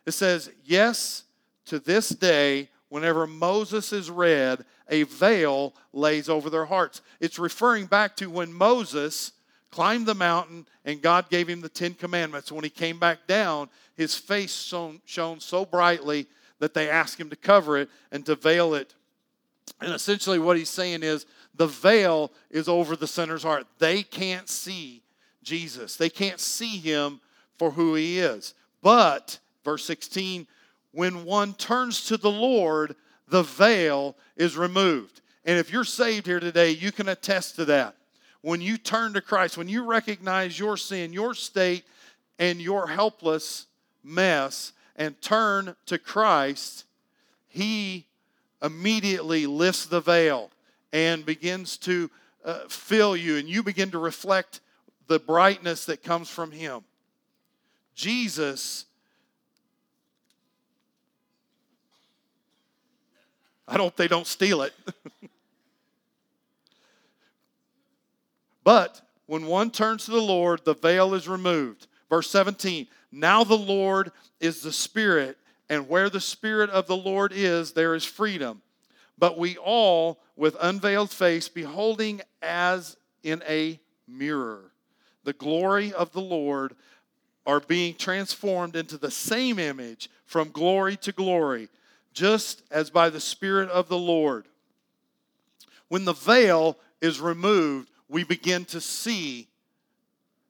It 0.07 0.11
says, 0.11 0.51
Yes, 0.65 1.23
to 1.67 1.79
this 1.79 2.09
day, 2.09 2.67
whenever 2.89 3.25
Moses 3.25 3.93
is 3.93 4.09
read, 4.09 4.65
a 4.89 5.03
veil 5.03 5.73
lays 5.93 6.27
over 6.27 6.49
their 6.49 6.65
hearts. 6.65 7.01
It's 7.21 7.39
referring 7.39 7.85
back 7.85 8.17
to 8.17 8.29
when 8.29 8.51
Moses 8.51 9.31
climbed 9.71 10.05
the 10.05 10.15
mountain 10.15 10.67
and 10.85 11.01
God 11.01 11.29
gave 11.29 11.47
him 11.47 11.61
the 11.61 11.69
Ten 11.69 11.93
Commandments. 11.93 12.51
When 12.51 12.63
he 12.63 12.69
came 12.69 12.99
back 12.99 13.27
down, 13.27 13.69
his 13.95 14.15
face 14.15 14.53
shone, 14.53 15.01
shone 15.05 15.39
so 15.39 15.65
brightly 15.65 16.27
that 16.59 16.73
they 16.73 16.89
asked 16.89 17.19
him 17.19 17.29
to 17.29 17.35
cover 17.35 17.77
it 17.77 17.89
and 18.11 18.25
to 18.25 18.35
veil 18.35 18.73
it. 18.73 18.93
And 19.79 19.93
essentially, 19.93 20.39
what 20.39 20.57
he's 20.57 20.69
saying 20.69 21.03
is 21.03 21.25
the 21.55 21.67
veil 21.67 22.31
is 22.49 22.67
over 22.67 22.95
the 22.95 23.07
sinner's 23.07 23.43
heart. 23.43 23.65
They 23.79 24.03
can't 24.03 24.49
see 24.49 25.03
Jesus, 25.43 25.95
they 25.95 26.09
can't 26.09 26.39
see 26.39 26.77
him 26.77 27.19
for 27.57 27.71
who 27.71 27.95
he 27.95 28.19
is. 28.19 28.53
But, 28.81 29.39
verse 29.63 29.85
16, 29.85 30.47
when 30.91 31.25
one 31.25 31.53
turns 31.53 32.05
to 32.05 32.17
the 32.17 32.31
Lord, 32.31 32.95
the 33.27 33.43
veil 33.43 34.15
is 34.35 34.57
removed. 34.57 35.21
And 35.45 35.57
if 35.57 35.71
you're 35.71 35.83
saved 35.83 36.27
here 36.27 36.39
today, 36.39 36.71
you 36.71 36.91
can 36.91 37.07
attest 37.09 37.55
to 37.55 37.65
that. 37.65 37.95
When 38.41 38.61
you 38.61 38.77
turn 38.77 39.13
to 39.13 39.21
Christ, 39.21 39.57
when 39.57 39.67
you 39.67 39.83
recognize 39.83 40.57
your 40.57 40.77
sin, 40.77 41.13
your 41.13 41.33
state, 41.33 41.85
and 42.39 42.59
your 42.59 42.87
helpless 42.87 43.67
mess, 44.03 44.73
and 44.95 45.19
turn 45.21 45.75
to 45.85 45.99
Christ, 45.99 46.85
He 47.47 48.07
immediately 48.61 49.45
lifts 49.45 49.85
the 49.85 50.01
veil 50.01 50.49
and 50.91 51.25
begins 51.25 51.77
to 51.77 52.09
uh, 52.43 52.61
fill 52.67 53.15
you, 53.15 53.37
and 53.37 53.47
you 53.47 53.61
begin 53.61 53.91
to 53.91 53.99
reflect 53.99 54.59
the 55.07 55.19
brightness 55.19 55.85
that 55.85 56.03
comes 56.03 56.29
from 56.29 56.51
Him. 56.51 56.81
Jesus, 57.93 58.85
I 63.67 63.77
hope 63.77 63.95
they 63.95 64.07
don't 64.07 64.27
steal 64.27 64.63
it. 64.63 64.73
but 68.63 69.01
when 69.25 69.45
one 69.45 69.71
turns 69.71 70.05
to 70.05 70.11
the 70.11 70.21
Lord, 70.21 70.65
the 70.65 70.75
veil 70.75 71.13
is 71.13 71.27
removed. 71.27 71.87
Verse 72.09 72.29
17 72.29 72.87
Now 73.11 73.43
the 73.43 73.57
Lord 73.57 74.11
is 74.39 74.61
the 74.61 74.73
Spirit, 74.73 75.37
and 75.69 75.87
where 75.87 76.09
the 76.09 76.19
Spirit 76.19 76.69
of 76.69 76.87
the 76.87 76.97
Lord 76.97 77.31
is, 77.33 77.71
there 77.71 77.95
is 77.95 78.05
freedom. 78.05 78.61
But 79.17 79.37
we 79.37 79.57
all, 79.57 80.19
with 80.35 80.55
unveiled 80.59 81.11
face, 81.11 81.47
beholding 81.47 82.21
as 82.41 82.97
in 83.23 83.43
a 83.47 83.79
mirror 84.07 84.71
the 85.23 85.33
glory 85.33 85.93
of 85.93 86.11
the 86.11 86.21
Lord, 86.21 86.75
are 87.45 87.59
being 87.59 87.95
transformed 87.95 88.75
into 88.75 88.97
the 88.97 89.11
same 89.11 89.59
image 89.59 90.09
from 90.25 90.51
glory 90.51 90.95
to 90.97 91.11
glory, 91.11 91.69
just 92.13 92.63
as 92.71 92.89
by 92.89 93.09
the 93.09 93.19
Spirit 93.19 93.69
of 93.69 93.87
the 93.87 93.97
Lord. 93.97 94.47
When 95.87 96.05
the 96.05 96.13
veil 96.13 96.77
is 97.01 97.19
removed, 97.19 97.90
we 98.11 98.25
begin 98.25 98.65
to 98.65 98.81
see 98.81 99.47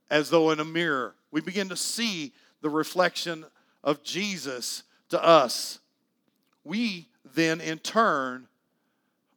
as 0.10 0.32
though 0.32 0.50
in 0.50 0.60
a 0.60 0.66
mirror. 0.66 1.14
We 1.30 1.42
begin 1.42 1.70
to 1.70 1.76
see 1.78 2.34
the 2.62 2.72
reflection 2.72 3.46
of 3.84 4.02
Jesus 4.04 4.82
to 5.10 5.24
us. 5.24 5.80
We 6.64 7.08
then, 7.36 7.62
in 7.62 7.78
turn, 7.78 8.48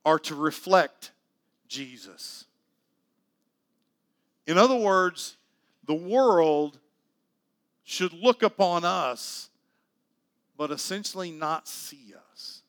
are 0.06 0.18
to 0.20 0.34
reflect 0.34 1.12
Jesus. 1.68 2.46
In 4.46 4.56
other 4.56 4.76
words, 4.76 5.36
the 5.86 5.94
world 5.94 6.78
should 7.84 8.14
look 8.14 8.42
upon 8.42 8.86
us, 8.86 9.50
but 10.56 10.70
essentially 10.70 11.30
not 11.30 11.68
see 11.68 12.14
us, 12.32 12.62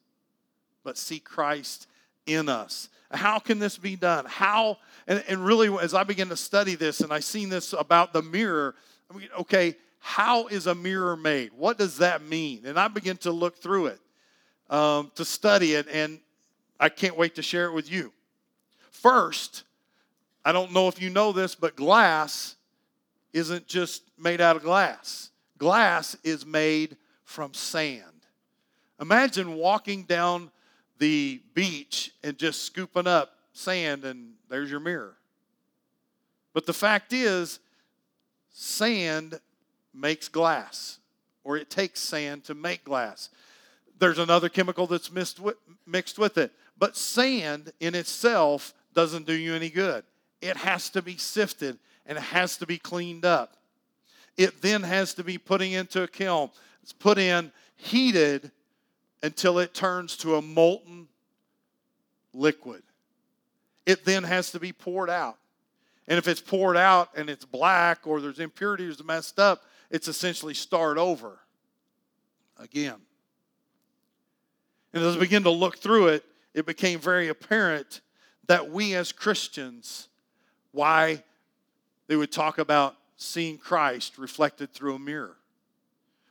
but 0.84 0.98
see 0.98 1.20
Christ 1.20 1.88
in 2.26 2.50
us. 2.50 2.90
How 3.12 3.40
can 3.40 3.60
this 3.60 3.78
be 3.78 3.96
done? 3.96 4.26
How, 4.28 4.78
and, 5.08 5.24
and 5.28 5.46
really, 5.46 5.76
as 5.82 5.94
I 5.94 6.04
begin 6.04 6.30
to 6.30 6.38
study 6.38 6.76
this 6.76 7.02
and 7.02 7.14
I 7.14 7.20
seen 7.20 7.50
this 7.50 7.74
about 7.74 8.14
the 8.14 8.22
mirror, 8.22 8.76
I 9.10 9.18
mean, 9.18 9.30
okay, 9.40 9.76
how 10.00 10.48
is 10.48 10.68
a 10.68 10.76
mirror 10.76 11.16
made? 11.16 11.52
What 11.56 11.78
does 11.78 11.98
that 11.98 12.24
mean? 12.24 12.66
And 12.66 12.80
I 12.80 12.88
begin 12.88 13.18
to 13.18 13.32
look 13.32 13.58
through 13.58 13.88
it, 13.88 14.00
um, 14.70 15.12
to 15.16 15.26
study 15.26 15.74
it, 15.74 15.88
and 15.92 16.20
I 16.80 16.90
can't 16.90 17.18
wait 17.18 17.36
to 17.36 17.42
share 17.42 17.66
it 17.66 17.74
with 17.74 17.92
you. 17.92 18.12
First, 18.92 19.64
I 20.44 20.52
don't 20.52 20.72
know 20.74 20.88
if 20.88 21.02
you 21.02 21.10
know 21.10 21.32
this, 21.32 21.56
but 21.56 21.76
glass 21.76 22.56
isn't 23.34 23.68
just 23.68 24.04
made 24.18 24.42
out 24.42 24.56
of 24.56 24.64
glass. 24.64 25.32
Glass 25.58 26.16
is 26.24 26.46
made 26.46 26.98
from 27.24 27.54
sand. 27.54 28.04
Imagine 29.00 29.56
walking 29.56 30.04
down 30.04 30.52
the 30.98 31.42
beach 31.54 32.14
and 32.24 32.38
just 32.38 32.64
scooping 32.64 33.08
up 33.08 33.32
sand, 33.54 34.06
and 34.06 34.34
there's 34.50 34.70
your 34.70 34.80
mirror. 34.80 35.18
But 36.54 36.66
the 36.66 36.74
fact 36.74 37.14
is, 37.14 37.60
sand 38.50 39.40
makes 39.94 40.28
glass, 40.28 41.00
or 41.44 41.58
it 41.58 41.70
takes 41.70 42.00
sand 42.00 42.44
to 42.46 42.56
make 42.56 42.84
glass. 42.84 43.30
There's 44.00 44.20
another 44.20 44.50
chemical 44.50 44.88
that's 44.88 45.12
mixed 45.12 45.40
with, 45.40 46.38
it. 46.38 46.52
But 46.78 46.98
sand 46.98 47.72
in 47.80 47.96
itself 47.96 48.74
doesn't 48.94 49.26
do 49.26 49.34
you 49.34 49.54
any 49.54 49.70
good. 49.70 50.04
It 50.42 50.58
has 50.58 50.90
to 50.92 51.02
be 51.02 51.18
sifted 51.18 51.80
and 52.06 52.18
it 52.18 52.24
has 52.26 52.58
to 52.58 52.66
be 52.66 52.78
cleaned 52.78 53.26
up. 53.26 53.56
It 54.38 54.62
then 54.62 54.84
has 54.84 55.14
to 55.14 55.24
be 55.24 55.38
put 55.38 55.62
into 55.62 56.04
a 56.04 56.08
kiln. 56.08 56.50
It's 56.84 56.92
put 56.92 57.18
in, 57.18 57.52
heated 57.78 58.52
until 59.24 59.60
it 59.60 59.74
turns 59.74 60.18
to 60.18 60.36
a 60.36 60.42
molten 60.42 61.08
liquid. 62.34 62.84
It 63.86 64.06
then 64.06 64.24
has 64.24 64.52
to 64.52 64.60
be 64.60 64.74
poured 64.74 65.10
out. 65.10 65.38
And 66.08 66.18
if 66.18 66.28
it's 66.28 66.42
poured 66.42 66.78
out 66.78 67.10
and 67.16 67.30
it's 67.30 67.46
black 67.46 68.06
or 68.06 68.22
there's 68.22 68.40
impurities 68.40 69.04
messed 69.04 69.40
up, 69.40 69.64
it's 69.90 70.08
essentially 70.08 70.54
start 70.54 70.98
over 70.98 71.40
again. 72.60 72.98
And 74.94 75.04
as 75.04 75.16
I 75.16 75.20
begin 75.20 75.44
to 75.44 75.50
look 75.50 75.78
through 75.78 76.08
it, 76.08 76.24
it 76.54 76.66
became 76.66 77.00
very 77.00 77.28
apparent 77.28 78.02
that 78.48 78.70
we 78.70 78.96
as 78.96 79.12
Christians, 79.12 80.08
why 80.72 81.24
they 82.08 82.16
would 82.16 82.32
talk 82.32 82.60
about 82.60 82.96
seeing 83.18 83.58
Christ 83.58 84.18
reflected 84.18 84.74
through 84.74 84.96
a 84.96 85.00
mirror. 85.00 85.38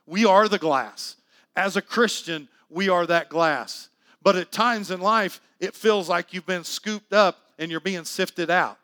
We 0.07 0.25
are 0.25 0.49
the 0.49 0.59
glass. 0.59 1.16
As 1.57 1.77
a 1.77 1.83
Christian, 1.83 2.49
we 2.69 2.88
are 2.88 3.07
that 3.07 3.29
glass. 3.29 3.88
But 4.23 4.37
at 4.37 4.53
times 4.53 4.90
in 4.90 5.01
life, 5.01 5.40
it 5.61 5.75
feels 5.75 6.09
like 6.09 6.33
you've 6.33 6.47
been 6.47 6.64
scooped 6.64 7.12
up 7.12 7.38
and 7.59 7.71
you're 7.71 7.81
being 7.81 8.05
sifted 8.05 8.51
out. 8.51 8.79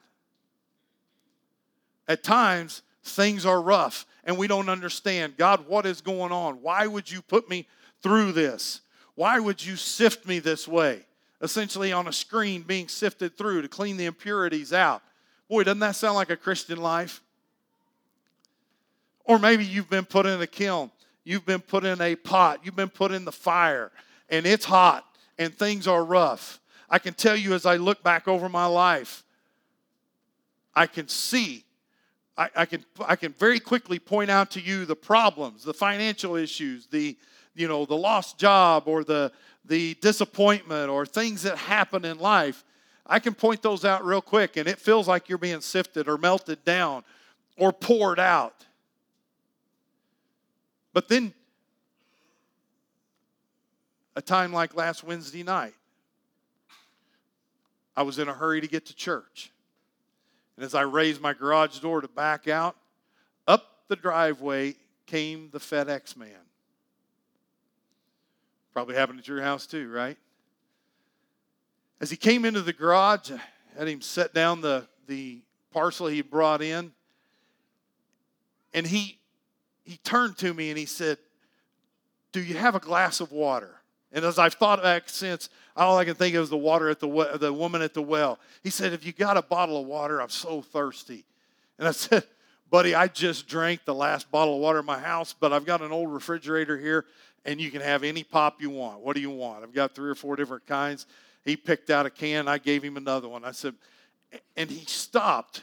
At 2.06 2.22
times, 2.22 2.82
things 3.02 3.46
are 3.46 3.60
rough 3.60 4.06
and 4.24 4.36
we 4.36 4.46
don't 4.46 4.68
understand 4.68 5.36
God, 5.36 5.66
what 5.66 5.86
is 5.86 6.00
going 6.00 6.32
on? 6.32 6.62
Why 6.62 6.86
would 6.86 7.10
you 7.10 7.22
put 7.22 7.48
me 7.48 7.66
through 8.02 8.32
this? 8.32 8.80
Why 9.14 9.38
would 9.38 9.64
you 9.64 9.76
sift 9.76 10.26
me 10.26 10.38
this 10.38 10.68
way? 10.68 11.04
Essentially, 11.42 11.92
on 11.92 12.06
a 12.06 12.12
screen, 12.12 12.62
being 12.62 12.88
sifted 12.88 13.36
through 13.36 13.62
to 13.62 13.68
clean 13.68 13.96
the 13.96 14.04
impurities 14.04 14.72
out. 14.72 15.02
Boy, 15.48 15.64
doesn't 15.64 15.80
that 15.80 15.96
sound 15.96 16.14
like 16.14 16.30
a 16.30 16.36
Christian 16.36 16.80
life? 16.80 17.22
Or 19.24 19.38
maybe 19.38 19.64
you've 19.64 19.90
been 19.90 20.04
put 20.04 20.26
in 20.26 20.40
a 20.40 20.46
kiln, 20.46 20.90
you've 21.24 21.46
been 21.46 21.60
put 21.60 21.84
in 21.84 22.00
a 22.00 22.16
pot, 22.16 22.60
you've 22.64 22.76
been 22.76 22.88
put 22.88 23.12
in 23.12 23.24
the 23.24 23.32
fire, 23.32 23.90
and 24.28 24.46
it's 24.46 24.64
hot 24.64 25.04
and 25.38 25.54
things 25.54 25.86
are 25.86 26.04
rough. 26.04 26.60
I 26.88 26.98
can 26.98 27.14
tell 27.14 27.36
you 27.36 27.54
as 27.54 27.66
I 27.66 27.76
look 27.76 28.02
back 28.02 28.28
over 28.28 28.48
my 28.48 28.66
life, 28.66 29.24
I 30.74 30.86
can 30.86 31.08
see, 31.08 31.64
I, 32.36 32.64
can, 32.64 32.84
I 33.06 33.16
can 33.16 33.32
very 33.32 33.60
quickly 33.60 33.98
point 33.98 34.30
out 34.30 34.50
to 34.52 34.60
you 34.60 34.86
the 34.86 34.96
problems, 34.96 35.62
the 35.62 35.74
financial 35.74 36.36
issues, 36.36 36.86
the, 36.86 37.16
you 37.54 37.68
know, 37.68 37.84
the 37.84 37.96
lost 37.96 38.38
job 38.38 38.84
or 38.86 39.04
the, 39.04 39.30
the 39.64 39.94
disappointment 40.00 40.88
or 40.88 41.04
things 41.04 41.42
that 41.42 41.58
happen 41.58 42.04
in 42.04 42.18
life 42.18 42.64
I 43.10 43.18
can 43.18 43.34
point 43.34 43.60
those 43.60 43.84
out 43.84 44.04
real 44.04 44.22
quick, 44.22 44.56
and 44.56 44.68
it 44.68 44.78
feels 44.78 45.08
like 45.08 45.28
you're 45.28 45.36
being 45.36 45.60
sifted 45.60 46.08
or 46.08 46.16
melted 46.16 46.64
down 46.64 47.02
or 47.58 47.72
poured 47.72 48.20
out. 48.20 48.64
But 50.92 51.08
then, 51.08 51.32
a 54.16 54.22
time 54.22 54.52
like 54.52 54.74
last 54.74 55.04
Wednesday 55.04 55.42
night, 55.42 55.74
I 57.96 58.02
was 58.02 58.18
in 58.18 58.28
a 58.28 58.32
hurry 58.34 58.60
to 58.60 58.66
get 58.66 58.86
to 58.86 58.94
church. 58.94 59.52
And 60.56 60.64
as 60.64 60.74
I 60.74 60.82
raised 60.82 61.20
my 61.20 61.32
garage 61.32 61.78
door 61.78 62.00
to 62.00 62.08
back 62.08 62.48
out, 62.48 62.76
up 63.46 63.84
the 63.88 63.96
driveway 63.96 64.74
came 65.06 65.50
the 65.50 65.58
FedEx 65.58 66.16
man. 66.16 66.30
Probably 68.72 68.94
happened 68.94 69.18
at 69.18 69.28
your 69.28 69.42
house 69.42 69.66
too, 69.66 69.90
right? 69.90 70.16
As 72.00 72.10
he 72.10 72.16
came 72.16 72.44
into 72.44 72.62
the 72.62 72.72
garage, 72.72 73.30
I 73.30 73.40
had 73.78 73.88
him 73.88 74.00
set 74.00 74.32
down 74.32 74.60
the, 74.60 74.88
the 75.06 75.42
parcel 75.72 76.06
he 76.06 76.22
brought 76.22 76.62
in. 76.62 76.92
And 78.72 78.86
he, 78.86 79.19
he 79.90 79.96
turned 79.98 80.38
to 80.38 80.54
me 80.54 80.70
and 80.70 80.78
he 80.78 80.86
said, 80.86 81.18
Do 82.32 82.40
you 82.40 82.54
have 82.54 82.76
a 82.76 82.78
glass 82.78 83.20
of 83.20 83.32
water? 83.32 83.80
And 84.12 84.24
as 84.24 84.38
I've 84.38 84.54
thought 84.54 84.82
back 84.82 85.08
since, 85.08 85.48
all 85.76 85.98
I 85.98 86.04
can 86.04 86.14
think 86.14 86.34
of 86.36 86.44
is 86.44 86.50
the 86.50 86.56
water 86.56 86.88
at 86.88 87.00
the 87.00 87.38
the 87.40 87.52
woman 87.52 87.82
at 87.82 87.94
the 87.94 88.02
well. 88.02 88.38
He 88.62 88.70
said, 88.70 88.92
"If 88.92 89.04
you 89.04 89.12
got 89.12 89.36
a 89.36 89.42
bottle 89.42 89.80
of 89.80 89.86
water, 89.86 90.20
I'm 90.20 90.28
so 90.28 90.62
thirsty." 90.62 91.24
And 91.78 91.86
I 91.86 91.90
said, 91.92 92.24
"Buddy, 92.70 92.94
I 92.94 93.06
just 93.06 93.46
drank 93.46 93.84
the 93.84 93.94
last 93.94 94.30
bottle 94.30 94.56
of 94.56 94.60
water 94.60 94.80
in 94.80 94.84
my 94.84 94.98
house, 94.98 95.32
but 95.32 95.52
I've 95.52 95.64
got 95.64 95.80
an 95.80 95.92
old 95.92 96.12
refrigerator 96.12 96.76
here, 96.76 97.06
and 97.44 97.60
you 97.60 97.70
can 97.70 97.82
have 97.82 98.02
any 98.02 98.24
pop 98.24 98.60
you 98.60 98.70
want. 98.70 99.00
What 99.00 99.14
do 99.14 99.22
you 99.22 99.30
want? 99.30 99.62
I've 99.62 99.72
got 99.72 99.94
three 99.94 100.10
or 100.10 100.16
four 100.16 100.36
different 100.36 100.66
kinds." 100.66 101.06
He 101.44 101.56
picked 101.56 101.88
out 101.88 102.04
a 102.04 102.10
can. 102.10 102.48
I 102.48 102.58
gave 102.58 102.82
him 102.82 102.96
another 102.96 103.26
one. 103.26 103.44
I 103.44 103.52
said, 103.52 103.74
and 104.56 104.70
he 104.70 104.84
stopped, 104.84 105.62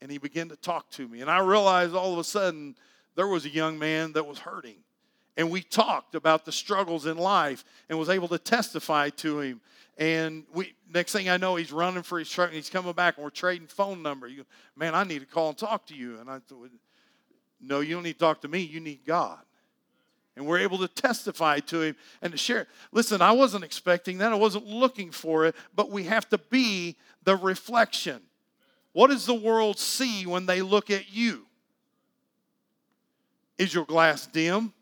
and 0.00 0.10
he 0.10 0.18
began 0.18 0.48
to 0.50 0.56
talk 0.56 0.88
to 0.90 1.08
me, 1.08 1.20
and 1.20 1.30
I 1.30 1.38
realized 1.38 1.94
all 1.94 2.12
of 2.12 2.18
a 2.18 2.24
sudden 2.24 2.76
there 3.20 3.26
was 3.26 3.44
a 3.44 3.50
young 3.50 3.78
man 3.78 4.14
that 4.14 4.26
was 4.26 4.38
hurting. 4.38 4.76
And 5.36 5.50
we 5.50 5.60
talked 5.60 6.14
about 6.14 6.46
the 6.46 6.52
struggles 6.52 7.04
in 7.04 7.18
life 7.18 7.66
and 7.90 7.98
was 7.98 8.08
able 8.08 8.28
to 8.28 8.38
testify 8.38 9.10
to 9.10 9.40
him. 9.40 9.60
And 9.98 10.44
we 10.54 10.72
next 10.90 11.12
thing 11.12 11.28
i 11.28 11.36
know 11.36 11.56
he's 11.56 11.70
running 11.70 12.02
for 12.02 12.18
his 12.18 12.30
truck 12.30 12.48
and 12.48 12.56
he's 12.56 12.70
coming 12.70 12.94
back 12.94 13.18
and 13.18 13.24
we're 13.24 13.28
trading 13.28 13.66
phone 13.66 14.02
number. 14.02 14.30
Man 14.74 14.94
i 14.94 15.04
need 15.04 15.18
to 15.18 15.26
call 15.26 15.50
and 15.50 15.58
talk 15.58 15.84
to 15.88 15.94
you. 15.94 16.18
And 16.18 16.30
i 16.30 16.38
thought 16.38 16.70
no 17.60 17.80
you 17.80 17.94
don't 17.94 18.04
need 18.04 18.14
to 18.14 18.18
talk 18.18 18.40
to 18.40 18.48
me. 18.48 18.60
You 18.60 18.80
need 18.80 19.00
god. 19.04 19.40
And 20.34 20.46
we're 20.46 20.60
able 20.60 20.78
to 20.78 20.88
testify 20.88 21.60
to 21.60 21.82
him 21.82 21.96
and 22.22 22.32
to 22.32 22.38
share. 22.38 22.68
Listen 22.90 23.20
i 23.20 23.32
wasn't 23.32 23.64
expecting 23.64 24.16
that. 24.18 24.32
I 24.32 24.36
wasn't 24.36 24.66
looking 24.66 25.10
for 25.10 25.44
it 25.44 25.54
but 25.76 25.90
we 25.90 26.04
have 26.04 26.26
to 26.30 26.38
be 26.38 26.96
the 27.24 27.36
reflection. 27.36 28.22
What 28.94 29.10
does 29.10 29.26
the 29.26 29.34
world 29.34 29.78
see 29.78 30.24
when 30.24 30.46
they 30.46 30.62
look 30.62 30.88
at 30.88 31.12
you 31.12 31.44
is 33.60 33.72
your 33.72 33.84
glass 33.84 34.26
dim 34.26 34.72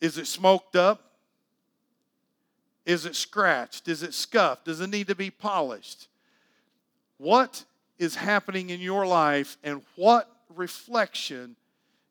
is 0.00 0.18
it 0.18 0.26
smoked 0.26 0.76
up? 0.76 1.02
Is 2.86 3.04
it 3.04 3.16
scratched? 3.16 3.88
Is 3.88 4.02
it 4.02 4.14
scuffed? 4.14 4.64
Does 4.64 4.80
it 4.80 4.90
need 4.90 5.08
to 5.08 5.14
be 5.14 5.30
polished? 5.30 6.08
What 7.18 7.64
is 7.98 8.14
happening 8.14 8.70
in 8.70 8.80
your 8.80 9.06
life 9.06 9.58
and 9.64 9.82
what 9.96 10.30
reflection 10.54 11.56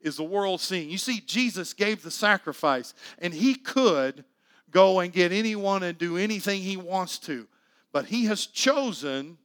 is 0.01 0.17
the 0.17 0.23
world 0.23 0.61
seeing? 0.61 0.89
You 0.89 0.97
see, 0.97 1.21
Jesus 1.25 1.73
gave 1.73 2.03
the 2.03 2.11
sacrifice 2.11 2.93
and 3.19 3.33
he 3.33 3.55
could 3.55 4.25
go 4.69 4.99
and 4.99 5.11
get 5.13 5.31
anyone 5.31 5.81
and 5.81 5.97
do 5.97 6.17
anything 6.17 6.61
he 6.61 6.77
wants 6.77 7.17
to, 7.19 7.47
but 7.93 8.05
he 8.05 8.25
has 8.25 8.45
chosen 8.45 9.37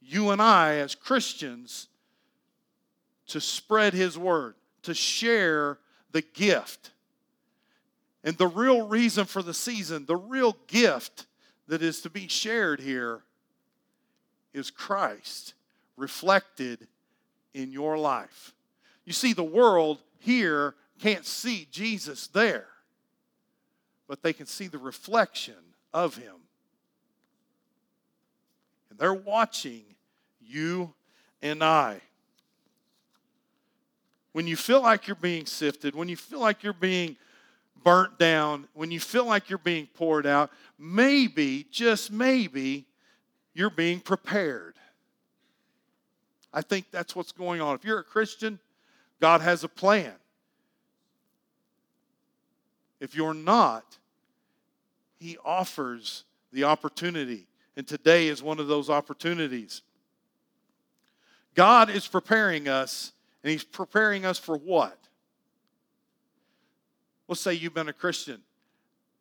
you 0.00 0.30
and 0.30 0.40
I 0.40 0.76
as 0.76 0.94
Christians 0.94 1.88
to 3.28 3.40
spread 3.40 3.94
his 3.94 4.18
word, 4.18 4.54
to 4.82 4.94
share 4.94 5.78
the 6.12 6.22
gift 6.22 6.90
and 8.24 8.38
the 8.38 8.48
real 8.48 8.88
reason 8.88 9.26
for 9.26 9.42
the 9.42 9.54
season, 9.54 10.06
the 10.06 10.16
real 10.16 10.56
gift 10.66 11.26
that 11.68 11.82
is 11.82 12.00
to 12.00 12.10
be 12.10 12.26
shared 12.26 12.80
here 12.80 13.22
is 14.54 14.70
Christ 14.70 15.52
reflected 15.96 16.88
in 17.52 17.70
your 17.70 17.98
life. 17.98 18.54
You 19.04 19.12
see, 19.12 19.34
the 19.34 19.44
world 19.44 20.02
here 20.18 20.74
can't 20.98 21.26
see 21.26 21.68
Jesus 21.70 22.26
there, 22.28 22.66
but 24.08 24.22
they 24.22 24.32
can 24.32 24.46
see 24.46 24.68
the 24.68 24.78
reflection 24.78 25.54
of 25.92 26.16
him. 26.16 26.36
And 28.88 28.98
they're 28.98 29.12
watching 29.12 29.84
you 30.40 30.94
and 31.42 31.62
I. 31.62 32.00
When 34.34 34.48
you 34.48 34.56
feel 34.56 34.82
like 34.82 35.06
you're 35.06 35.14
being 35.14 35.46
sifted, 35.46 35.94
when 35.94 36.08
you 36.08 36.16
feel 36.16 36.40
like 36.40 36.64
you're 36.64 36.72
being 36.72 37.16
burnt 37.84 38.18
down, 38.18 38.66
when 38.74 38.90
you 38.90 38.98
feel 38.98 39.24
like 39.24 39.48
you're 39.48 39.58
being 39.60 39.86
poured 39.94 40.26
out, 40.26 40.50
maybe, 40.76 41.68
just 41.70 42.10
maybe, 42.10 42.84
you're 43.54 43.70
being 43.70 44.00
prepared. 44.00 44.74
I 46.52 46.62
think 46.62 46.86
that's 46.90 47.14
what's 47.14 47.30
going 47.30 47.60
on. 47.60 47.76
If 47.76 47.84
you're 47.84 48.00
a 48.00 48.04
Christian, 48.04 48.58
God 49.20 49.40
has 49.40 49.62
a 49.62 49.68
plan. 49.68 50.14
If 52.98 53.14
you're 53.14 53.34
not, 53.34 53.98
He 55.20 55.38
offers 55.44 56.24
the 56.52 56.64
opportunity. 56.64 57.46
And 57.76 57.86
today 57.86 58.26
is 58.26 58.42
one 58.42 58.58
of 58.58 58.66
those 58.66 58.90
opportunities. 58.90 59.82
God 61.54 61.88
is 61.88 62.08
preparing 62.08 62.66
us, 62.66 63.12
and 63.44 63.50
He's 63.50 63.62
preparing 63.62 64.24
us 64.24 64.38
for 64.38 64.56
what? 64.56 64.98
Let's 67.28 67.42
say 67.42 67.54
you've 67.54 67.74
been 67.74 67.88
a 67.88 67.92
Christian 67.92 68.40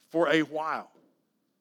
for 0.09 0.29
a 0.29 0.41
while, 0.41 0.89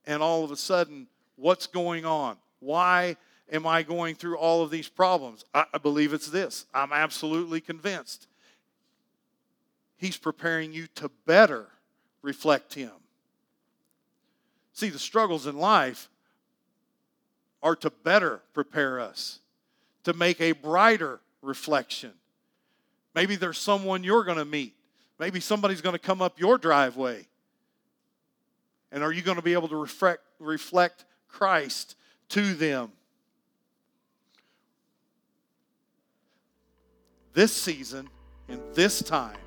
and 0.06 0.22
all 0.22 0.44
of 0.44 0.52
a 0.52 0.56
sudden, 0.56 1.08
what's 1.36 1.66
going 1.66 2.04
on? 2.04 2.36
Why 2.60 3.16
am 3.50 3.66
I 3.66 3.82
going 3.82 4.14
through 4.14 4.38
all 4.38 4.62
of 4.62 4.70
these 4.70 4.88
problems? 4.88 5.44
I, 5.52 5.64
I 5.74 5.78
believe 5.78 6.12
it's 6.12 6.28
this. 6.28 6.66
I'm 6.72 6.92
absolutely 6.92 7.60
convinced. 7.60 8.28
He's 9.96 10.16
preparing 10.16 10.72
you 10.72 10.86
to 10.94 11.10
better 11.26 11.66
reflect 12.22 12.74
Him. 12.74 12.92
See, 14.72 14.88
the 14.88 14.98
struggles 14.98 15.46
in 15.46 15.58
life 15.58 16.08
are 17.60 17.76
to 17.76 17.90
better 17.90 18.40
prepare 18.54 19.00
us, 19.00 19.40
to 20.04 20.12
make 20.12 20.40
a 20.40 20.52
brighter 20.52 21.20
reflection. 21.42 22.12
Maybe 23.14 23.36
there's 23.36 23.58
someone 23.58 24.04
you're 24.04 24.24
going 24.24 24.38
to 24.38 24.44
meet 24.44 24.74
Maybe 25.22 25.38
somebody's 25.38 25.80
going 25.80 25.92
to 25.92 26.00
come 26.00 26.20
up 26.20 26.40
your 26.40 26.58
driveway. 26.58 27.24
And 28.90 29.04
are 29.04 29.12
you 29.12 29.22
going 29.22 29.36
to 29.36 29.42
be 29.42 29.52
able 29.52 29.68
to 29.68 29.76
reflect, 29.76 30.22
reflect 30.40 31.04
Christ 31.28 31.94
to 32.30 32.54
them? 32.54 32.90
This 37.34 37.52
season, 37.52 38.08
in 38.48 38.60
this 38.74 39.00
time, 39.00 39.38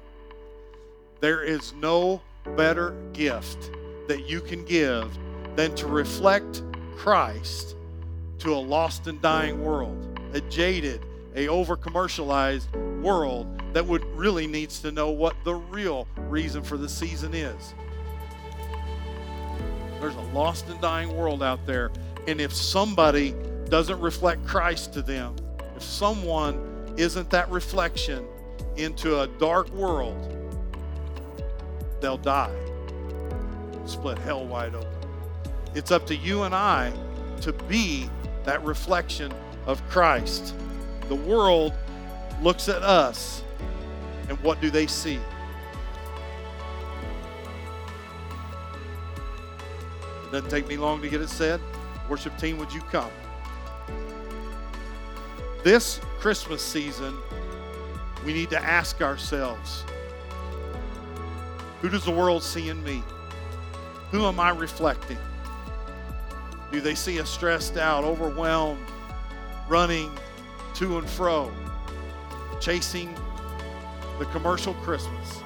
there 1.20 1.44
is 1.44 1.74
no 1.74 2.22
better 2.56 2.96
gift 3.12 3.70
that 4.08 4.26
you 4.30 4.40
can 4.40 4.64
give 4.64 5.12
than 5.58 5.76
to 5.76 5.88
reflect 5.88 6.64
Christ 6.96 7.76
to 8.40 8.54
a 8.54 8.56
lost 8.56 9.08
and 9.08 9.22
dying 9.22 9.62
world, 9.62 10.22
a 10.32 10.40
jaded, 10.40 11.02
a 11.36 11.50
over 11.50 11.76
commercialized 11.76 12.74
world 13.02 13.55
that 13.76 13.86
would 13.86 14.06
really 14.16 14.48
needs 14.48 14.80
to 14.80 14.90
know 14.90 15.10
what 15.10 15.36
the 15.44 15.54
real 15.54 16.08
reason 16.16 16.64
for 16.64 16.78
the 16.78 16.88
season 16.88 17.34
is. 17.34 17.74
There's 20.00 20.16
a 20.16 20.22
lost 20.34 20.70
and 20.70 20.80
dying 20.80 21.14
world 21.14 21.44
out 21.44 21.66
there, 21.66 21.92
and 22.26 22.40
if 22.40 22.54
somebody 22.54 23.36
doesn't 23.68 24.00
reflect 24.00 24.46
Christ 24.48 24.94
to 24.94 25.02
them, 25.02 25.36
if 25.76 25.84
someone 25.84 26.96
isn't 26.96 27.30
that 27.32 27.52
reflection 27.52 28.26
into 28.78 29.20
a 29.20 29.28
dark 29.28 29.70
world, 29.72 30.16
they'll 32.00 32.16
die. 32.16 32.56
Split 33.86 34.18
hell 34.20 34.46
wide 34.46 34.74
open. 34.74 34.88
It's 35.74 35.92
up 35.92 36.08
to 36.08 36.16
you 36.16 36.44
and 36.44 36.56
I 36.56 36.94
to 37.42 37.52
be 37.52 38.10
that 38.46 38.64
reflection 38.64 39.34
of 39.66 39.86
Christ. 39.90 40.56
The 41.10 41.16
world 41.16 41.74
looks 42.42 42.70
at 42.70 42.82
us 42.82 43.42
and 44.30 44.40
what 44.42 44.62
do 44.62 44.70
they 44.70 44.88
see? 44.88 45.20
It 50.24 50.32
doesn't 50.32 50.50
take 50.50 50.68
me 50.68 50.78
long 50.78 51.02
to 51.02 51.10
get 51.10 51.22
it 51.22 51.30
said. 51.30 51.62
Worship 52.10 52.38
team, 52.38 52.58
would 52.58 52.74
you 52.74 52.82
come? 52.82 53.12
This 55.64 56.00
Christmas 56.20 56.62
season, 56.62 57.16
we 58.24 58.34
need 58.34 58.50
to 58.52 58.60
ask 58.60 59.02
ourselves 59.02 59.84
who 61.82 61.90
does 61.90 62.06
the 62.06 62.12
world 62.12 62.42
see 62.42 62.70
in 62.70 62.84
me? 62.84 63.04
Who 64.12 64.26
am 64.26 64.40
I 64.40 64.50
reflecting? 64.50 65.20
Do 66.72 66.82
they 66.82 66.96
see 66.96 67.20
us 67.20 67.30
stressed 67.30 67.78
out, 67.78 68.04
overwhelmed, 68.04 68.84
running 69.68 70.12
to 70.76 70.98
and 70.98 71.08
fro, 71.08 71.52
chasing 72.60 73.16
the 74.20 74.26
commercial 74.26 74.74
Christmas. 74.76 75.42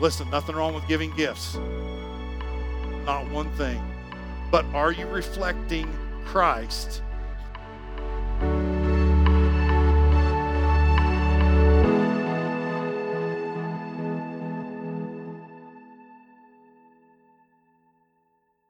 Listen, 0.00 0.28
nothing 0.30 0.56
wrong 0.56 0.74
with 0.74 0.86
giving 0.88 1.14
gifts. 1.14 1.56
Not 3.04 3.28
one 3.30 3.50
thing. 3.52 3.82
But 4.50 4.64
are 4.74 4.92
you 4.92 5.06
reflecting 5.06 5.88
Christ 6.24 7.02